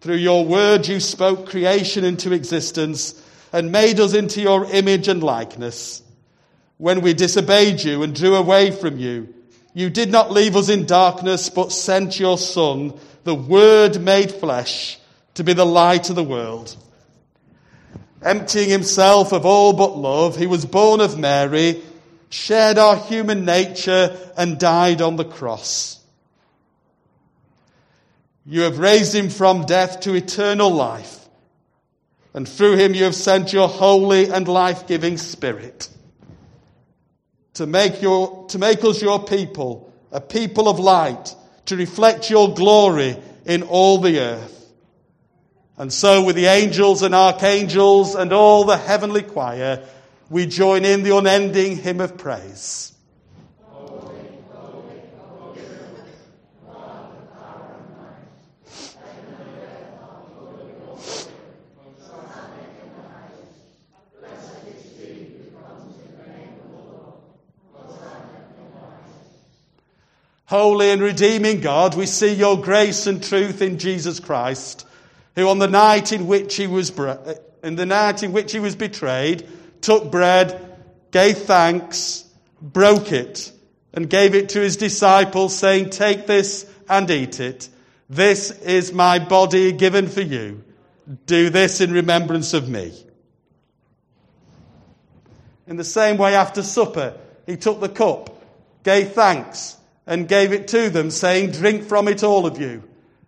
Through 0.00 0.16
your 0.16 0.46
word, 0.46 0.88
you 0.88 0.98
spoke 0.98 1.46
creation 1.46 2.04
into 2.04 2.32
existence 2.32 3.22
and 3.52 3.70
made 3.70 4.00
us 4.00 4.14
into 4.14 4.40
your 4.40 4.64
image 4.64 5.08
and 5.08 5.22
likeness. 5.22 6.00
When 6.78 7.02
we 7.02 7.12
disobeyed 7.12 7.84
you 7.84 8.02
and 8.02 8.14
drew 8.14 8.34
away 8.34 8.70
from 8.70 8.98
you, 8.98 9.34
you 9.74 9.90
did 9.90 10.10
not 10.10 10.32
leave 10.32 10.56
us 10.56 10.70
in 10.70 10.86
darkness, 10.86 11.50
but 11.50 11.70
sent 11.70 12.18
your 12.18 12.38
Son, 12.38 12.98
the 13.24 13.34
Word 13.34 14.00
made 14.00 14.32
flesh, 14.32 14.98
to 15.34 15.44
be 15.44 15.52
the 15.52 15.66
light 15.66 16.08
of 16.08 16.16
the 16.16 16.24
world. 16.24 16.74
Emptying 18.22 18.68
himself 18.68 19.32
of 19.32 19.46
all 19.46 19.72
but 19.72 19.96
love, 19.96 20.36
he 20.36 20.46
was 20.46 20.66
born 20.66 21.00
of 21.00 21.18
Mary, 21.18 21.82
shared 22.28 22.78
our 22.78 22.96
human 22.96 23.44
nature, 23.44 24.16
and 24.36 24.58
died 24.58 25.00
on 25.00 25.16
the 25.16 25.24
cross. 25.24 25.98
You 28.44 28.62
have 28.62 28.78
raised 28.78 29.14
him 29.14 29.28
from 29.28 29.64
death 29.64 30.00
to 30.00 30.14
eternal 30.14 30.70
life, 30.70 31.28
and 32.34 32.48
through 32.48 32.76
him 32.76 32.94
you 32.94 33.04
have 33.04 33.14
sent 33.14 33.52
your 33.52 33.68
holy 33.68 34.30
and 34.30 34.46
life 34.46 34.86
giving 34.86 35.16
Spirit 35.16 35.88
to 37.54 37.66
make, 37.66 38.00
your, 38.00 38.46
to 38.48 38.58
make 38.58 38.82
us 38.84 39.02
your 39.02 39.22
people, 39.22 39.92
a 40.12 40.20
people 40.20 40.68
of 40.68 40.78
light, 40.78 41.34
to 41.66 41.76
reflect 41.76 42.30
your 42.30 42.54
glory 42.54 43.16
in 43.44 43.62
all 43.64 43.98
the 43.98 44.18
earth. 44.20 44.59
And 45.80 45.90
so, 45.90 46.22
with 46.22 46.36
the 46.36 46.44
angels 46.44 47.00
and 47.00 47.14
archangels 47.14 48.14
and 48.14 48.34
all 48.34 48.64
the 48.64 48.76
heavenly 48.76 49.22
choir, 49.22 49.82
we 50.28 50.44
join 50.44 50.84
in 50.84 51.04
the 51.04 51.16
unending 51.16 51.78
hymn 51.78 52.02
of 52.02 52.18
praise. 52.18 52.92
Holy 70.44 70.90
and 70.90 71.00
redeeming 71.00 71.62
God, 71.62 71.94
we 71.94 72.04
see 72.04 72.34
your 72.34 72.60
grace 72.60 73.06
and 73.06 73.24
truth 73.24 73.62
in 73.62 73.78
Jesus 73.78 74.20
Christ, 74.20 74.84
who 75.36 75.48
on 75.48 75.58
the 75.58 75.68
night 75.68 76.12
in 76.12 76.26
which 76.26 76.56
he 76.56 76.66
was 76.66 76.90
in 77.62 77.76
the 77.76 77.86
night 77.86 78.22
in 78.22 78.32
which 78.32 78.52
he 78.52 78.60
was 78.60 78.74
betrayed, 78.74 79.46
took 79.80 80.10
bread, 80.10 80.76
gave 81.10 81.38
thanks, 81.38 82.24
broke 82.60 83.12
it, 83.12 83.52
and 83.92 84.08
gave 84.08 84.34
it 84.34 84.50
to 84.50 84.60
his 84.60 84.76
disciples, 84.76 85.56
saying, 85.56 85.90
Take 85.90 86.26
this 86.26 86.66
and 86.88 87.10
eat 87.10 87.40
it. 87.40 87.68
This 88.08 88.50
is 88.50 88.92
my 88.92 89.18
body 89.18 89.72
given 89.72 90.08
for 90.08 90.20
you. 90.20 90.64
Do 91.26 91.50
this 91.50 91.80
in 91.80 91.92
remembrance 91.92 92.54
of 92.54 92.68
me. 92.68 92.92
In 95.66 95.76
the 95.76 95.84
same 95.84 96.16
way, 96.16 96.34
after 96.34 96.62
supper, 96.62 97.16
he 97.46 97.56
took 97.56 97.80
the 97.80 97.88
cup, 97.88 98.42
gave 98.82 99.12
thanks, 99.12 99.76
and 100.06 100.26
gave 100.26 100.52
it 100.52 100.68
to 100.68 100.90
them, 100.90 101.10
saying, 101.10 101.52
Drink 101.52 101.84
from 101.84 102.08
it, 102.08 102.24
all 102.24 102.46
of 102.46 102.60
you. 102.60 102.82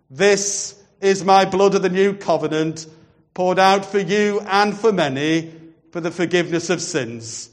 This 0.09 0.81
is 1.03 1.23
my 1.23 1.45
blood 1.45 1.75
of 1.75 1.81
the 1.81 1.89
new 1.89 2.13
covenant, 2.13 2.87
poured 3.33 3.59
out 3.59 3.85
for 3.85 3.99
you 3.99 4.39
and 4.41 4.77
for 4.77 4.91
many 4.91 5.53
for 5.91 6.01
the 6.01 6.11
forgiveness 6.11 6.69
of 6.69 6.81
sins. 6.81 7.49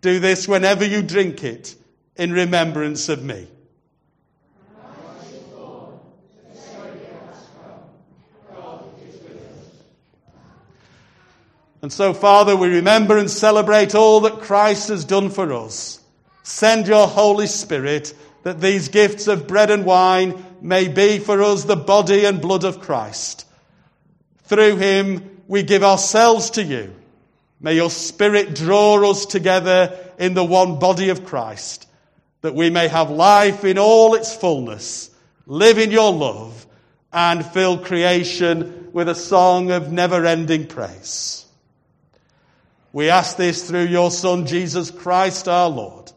Do 0.00 0.18
this 0.18 0.48
whenever 0.48 0.84
you 0.84 1.02
drink 1.02 1.44
it 1.44 1.74
in 2.16 2.32
remembrance 2.32 3.08
of 3.08 3.22
me. 3.22 3.48
And 11.80 11.92
so, 11.92 12.12
Father, 12.12 12.56
we 12.56 12.68
remember 12.68 13.18
and 13.18 13.30
celebrate 13.30 13.94
all 13.94 14.20
that 14.22 14.40
Christ 14.40 14.88
has 14.88 15.04
done 15.04 15.30
for 15.30 15.52
us. 15.52 16.00
Send 16.42 16.88
your 16.88 17.06
Holy 17.06 17.46
Spirit 17.46 18.14
that 18.42 18.60
these 18.60 18.88
gifts 18.88 19.26
of 19.26 19.46
bread 19.46 19.70
and 19.70 19.84
wine 19.84 20.44
may 20.60 20.88
be 20.88 21.18
for 21.18 21.42
us 21.42 21.64
the 21.64 21.76
body 21.76 22.24
and 22.24 22.40
blood 22.40 22.64
of 22.64 22.80
Christ. 22.80 23.46
Through 24.44 24.76
him, 24.76 25.42
we 25.46 25.62
give 25.62 25.82
ourselves 25.82 26.50
to 26.50 26.62
you. 26.62 26.94
May 27.60 27.74
your 27.74 27.90
Spirit 27.90 28.54
draw 28.54 29.10
us 29.10 29.26
together 29.26 29.98
in 30.18 30.34
the 30.34 30.44
one 30.44 30.78
body 30.78 31.08
of 31.08 31.24
Christ, 31.24 31.88
that 32.40 32.54
we 32.54 32.70
may 32.70 32.88
have 32.88 33.10
life 33.10 33.64
in 33.64 33.78
all 33.78 34.14
its 34.14 34.34
fullness, 34.34 35.10
live 35.46 35.78
in 35.78 35.90
your 35.90 36.12
love, 36.12 36.66
and 37.12 37.44
fill 37.44 37.78
creation 37.78 38.90
with 38.92 39.08
a 39.08 39.14
song 39.14 39.70
of 39.70 39.90
never 39.90 40.24
ending 40.24 40.66
praise. 40.66 41.46
We 42.92 43.10
ask 43.10 43.36
this 43.36 43.68
through 43.68 43.86
your 43.86 44.10
Son, 44.10 44.46
Jesus 44.46 44.90
Christ 44.90 45.48
our 45.48 45.68
Lord. 45.68 46.12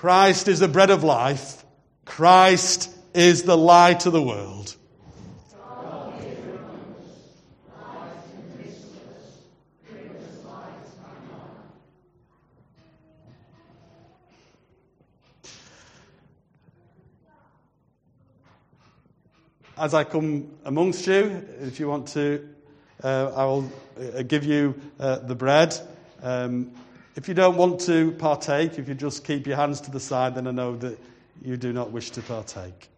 Christ 0.00 0.48
is 0.48 0.60
the 0.60 0.66
bread 0.66 0.88
of 0.88 1.04
life. 1.04 1.62
Christ 2.06 2.88
is 3.12 3.42
the 3.42 3.54
light 3.54 4.06
of 4.06 4.14
the 4.14 4.22
world. 4.22 4.74
As 19.76 19.92
I 19.92 20.04
come 20.04 20.48
amongst 20.64 21.06
you, 21.06 21.46
if 21.60 21.78
you 21.78 21.88
want 21.88 22.08
to, 22.08 22.48
uh, 23.04 23.32
I 23.36 23.44
will 23.44 23.70
uh, 24.00 24.22
give 24.22 24.44
you 24.44 24.80
uh, 24.98 25.18
the 25.18 25.34
bread. 25.34 25.78
Um, 26.22 26.70
if 27.20 27.28
you 27.28 27.34
don't 27.34 27.58
want 27.58 27.78
to 27.82 28.12
partake, 28.12 28.78
if 28.78 28.88
you 28.88 28.94
just 28.94 29.24
keep 29.24 29.46
your 29.46 29.56
hands 29.56 29.78
to 29.82 29.90
the 29.90 30.00
side, 30.00 30.34
then 30.34 30.46
I 30.46 30.52
know 30.52 30.74
that 30.76 30.98
you 31.42 31.58
do 31.58 31.70
not 31.70 31.90
wish 31.90 32.08
to 32.12 32.22
partake. 32.22 32.89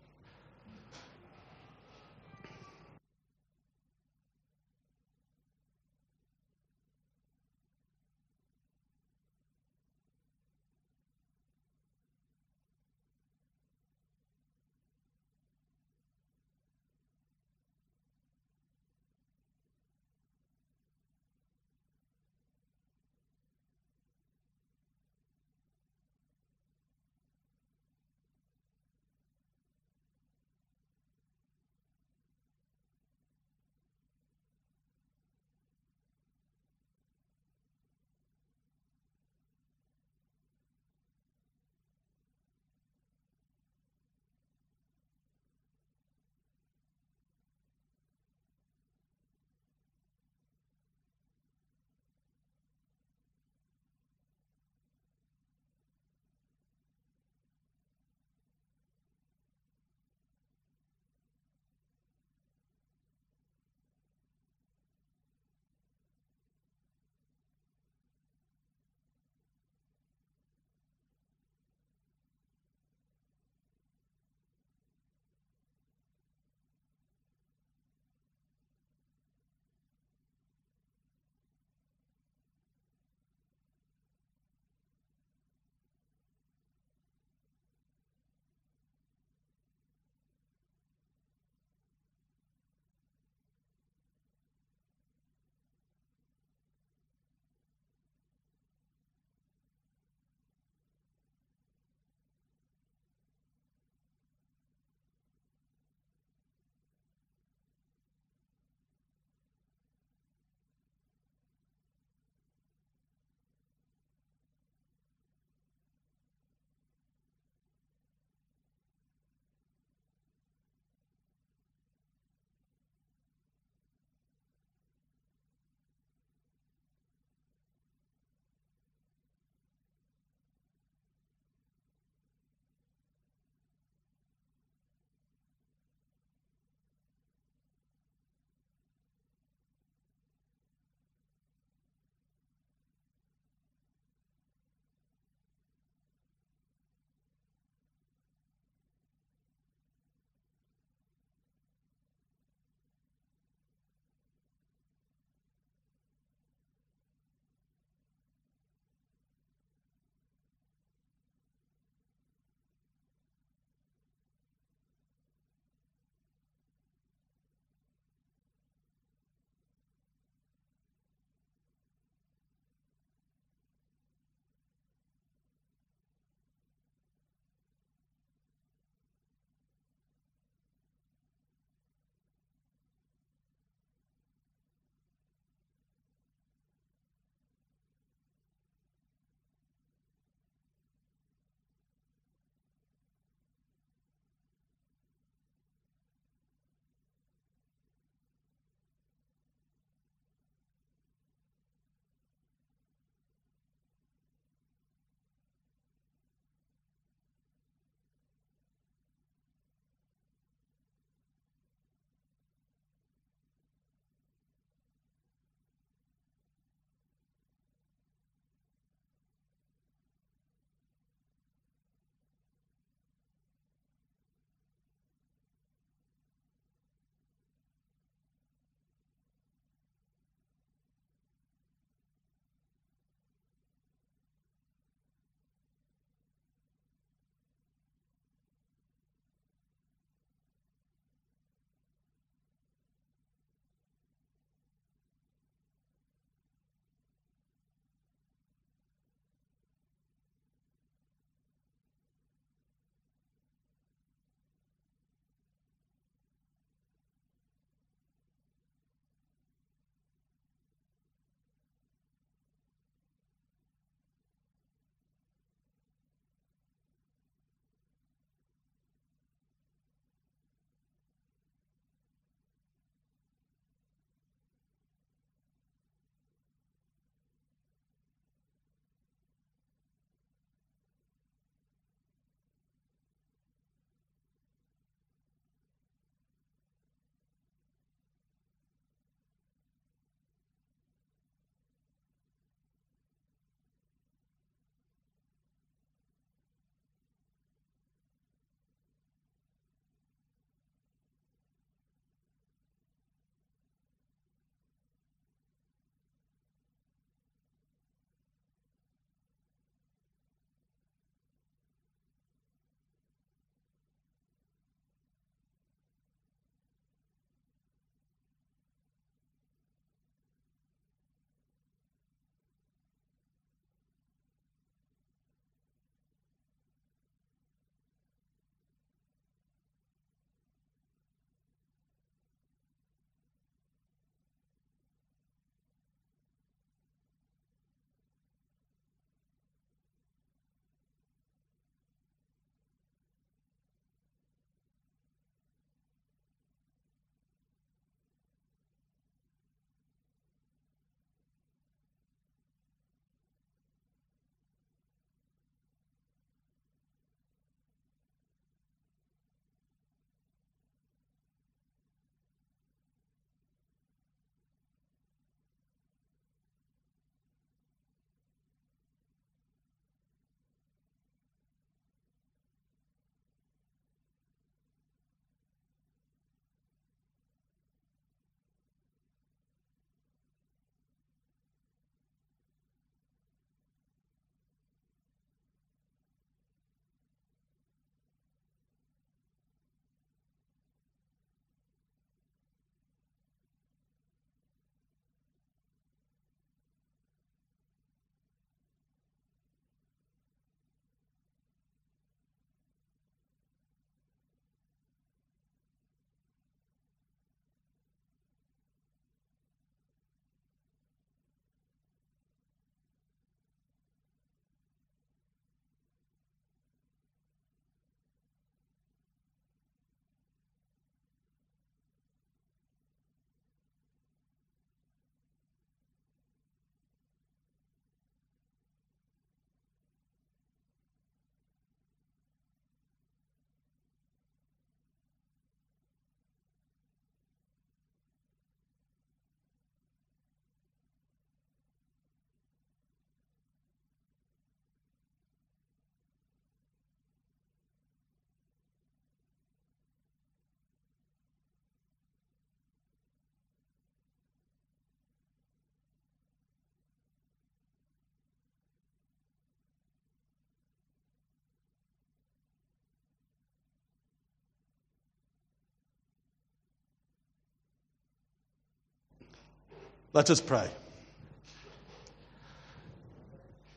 Let 470.13 470.29
us 470.29 470.41
pray. 470.41 470.69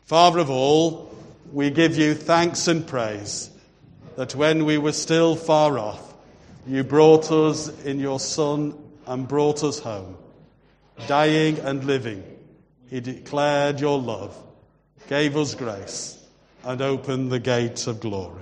Father 0.04 0.40
of 0.40 0.50
all, 0.50 1.16
we 1.52 1.70
give 1.70 1.98
you 1.98 2.14
thanks 2.14 2.68
and 2.68 2.86
praise 2.86 3.50
that 4.18 4.36
when 4.36 4.66
we 4.66 4.78
were 4.78 4.92
still 4.92 5.36
far 5.36 5.80
off, 5.80 6.14
you 6.68 6.84
brought 6.84 7.32
us 7.32 7.70
in 7.84 8.00
your 8.00 8.20
Son 8.20 8.78
and 9.08 9.28
brought 9.28 9.64
us 9.64 9.80
home. 9.80 10.18
Dying 11.08 11.60
and 11.60 11.86
living, 11.86 12.24
he 12.90 13.00
declared 13.00 13.80
your 13.80 14.00
love, 14.00 14.36
gave 15.08 15.38
us 15.38 15.56
grace, 15.56 16.22
and 16.64 16.82
opened 16.82 17.32
the 17.32 17.40
gates 17.40 17.88
of 17.88 18.00
glory. 18.00 18.42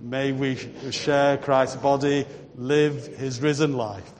May 0.00 0.32
we 0.32 0.56
share 0.90 1.38
Christ's 1.38 1.76
body, 1.76 2.26
live 2.56 3.06
his 3.16 3.40
risen 3.40 3.76
life. 3.76 4.10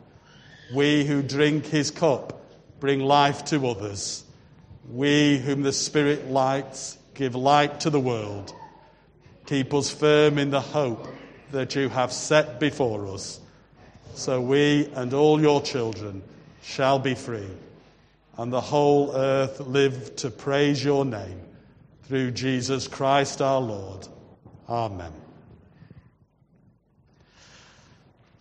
We 0.74 1.04
who 1.04 1.22
drink 1.22 1.66
his 1.66 1.90
cup 1.90 2.40
bring 2.80 3.00
life 3.00 3.44
to 3.46 3.66
others. 3.68 4.24
We 4.90 5.38
whom 5.38 5.62
the 5.62 5.72
Spirit 5.72 6.28
lights 6.28 6.98
give 7.14 7.34
light 7.34 7.80
to 7.80 7.90
the 7.90 8.00
world. 8.00 8.52
Keep 9.46 9.72
us 9.72 9.90
firm 9.90 10.36
in 10.36 10.50
the 10.50 10.60
hope 10.60 11.06
that 11.52 11.74
you 11.76 11.88
have 11.88 12.12
set 12.12 12.58
before 12.58 13.06
us, 13.08 13.38
so 14.14 14.40
we 14.40 14.88
and 14.94 15.14
all 15.14 15.40
your 15.40 15.60
children 15.62 16.22
shall 16.62 16.98
be 16.98 17.14
free, 17.14 17.50
and 18.36 18.52
the 18.52 18.60
whole 18.60 19.14
earth 19.14 19.60
live 19.60 20.16
to 20.16 20.30
praise 20.30 20.82
your 20.82 21.04
name. 21.04 21.40
Through 22.04 22.32
Jesus 22.32 22.88
Christ 22.88 23.40
our 23.40 23.60
Lord. 23.60 24.08
Amen. 24.68 25.12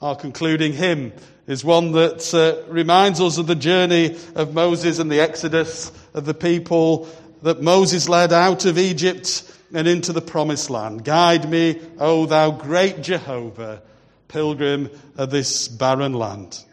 Our 0.02 0.16
concluding 0.16 0.74
hymn 0.74 1.14
is 1.52 1.66
one 1.66 1.92
that 1.92 2.34
uh, 2.34 2.72
reminds 2.72 3.20
us 3.20 3.38
of 3.38 3.46
the 3.46 3.56
journey 3.56 4.16
of 4.36 4.54
Moses 4.54 5.00
and 5.00 5.12
the 5.12 5.20
exodus 5.20 5.92
of 6.14 6.24
the 6.24 6.34
people 6.34 7.10
that 7.42 7.62
Moses 7.62 8.08
led 8.08 8.32
out 8.32 8.64
of 8.64 8.78
Egypt 8.78 9.44
and 9.74 9.86
into 9.86 10.14
the 10.14 10.22
promised 10.22 10.70
land. 10.70 11.04
Guide 11.04 11.50
me, 11.50 11.82
O 12.00 12.26
thou 12.26 12.52
great 12.52 13.02
Jehovah, 13.02 13.82
pilgrim 14.30 14.90
of 15.18 15.30
this 15.30 15.68
barren 15.68 16.14
land. 16.14 16.64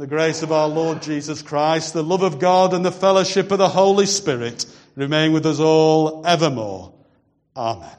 And 0.00 0.08
the 0.10 0.16
grace 0.16 0.42
of 0.42 0.50
our 0.50 0.66
Lord 0.66 1.02
Jesus 1.02 1.42
Christ, 1.42 1.92
the 1.92 2.02
love 2.02 2.22
of 2.22 2.38
God, 2.38 2.72
and 2.72 2.82
the 2.82 2.90
fellowship 2.90 3.50
of 3.50 3.58
the 3.58 3.68
Holy 3.68 4.06
Spirit 4.06 4.64
remain 4.96 5.34
with 5.34 5.44
us 5.44 5.60
all 5.60 6.26
evermore. 6.26 6.94
Amen. 7.54 7.90